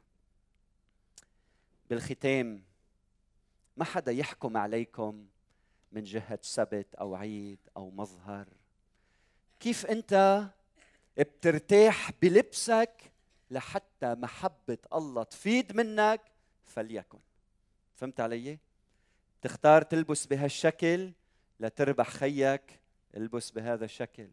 بالختام 1.89 2.63
ما 3.77 3.85
حدا 3.85 4.11
يحكم 4.11 4.57
عليكم 4.57 5.27
من 5.91 6.03
جهة 6.03 6.39
سبت 6.41 6.95
أو 6.95 7.15
عيد 7.15 7.59
أو 7.77 7.89
مظهر. 7.91 8.47
كيف 9.59 9.85
أنت 9.85 10.45
بترتاح 11.17 12.11
بلبسك 12.21 13.11
لحتى 13.51 14.15
محبة 14.15 14.77
الله 14.93 15.23
تفيد 15.23 15.75
منك 15.75 16.21
فليكن. 16.63 17.19
فهمت 17.95 18.19
علي؟ 18.19 18.57
تختار 19.41 19.81
تلبس 19.81 20.25
بهالشكل 20.25 21.11
لتربح 21.59 22.09
خيك 22.09 22.79
البس 23.17 23.51
بهذا 23.51 23.85
الشكل. 23.85 24.29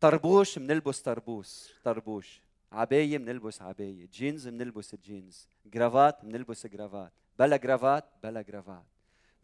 طربوش 0.00 0.58
بنلبس 0.58 1.00
طربوش 1.00 1.72
طربوش. 1.84 2.40
عباية 2.72 3.18
بنلبس 3.18 3.62
عباية. 3.62 4.06
جينز 4.06 4.48
بنلبس 4.48 4.94
جينز. 4.94 5.48
جرافات 5.66 6.24
بنلبس 6.24 6.66
جرافات 6.66 7.12
بلا 7.38 7.56
جرافات 7.56 8.04
بلا 8.22 8.42
جرافات 8.42 8.84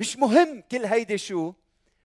مش 0.00 0.16
مهم 0.16 0.60
كل 0.60 0.84
هيدي 0.84 1.18
شو 1.18 1.52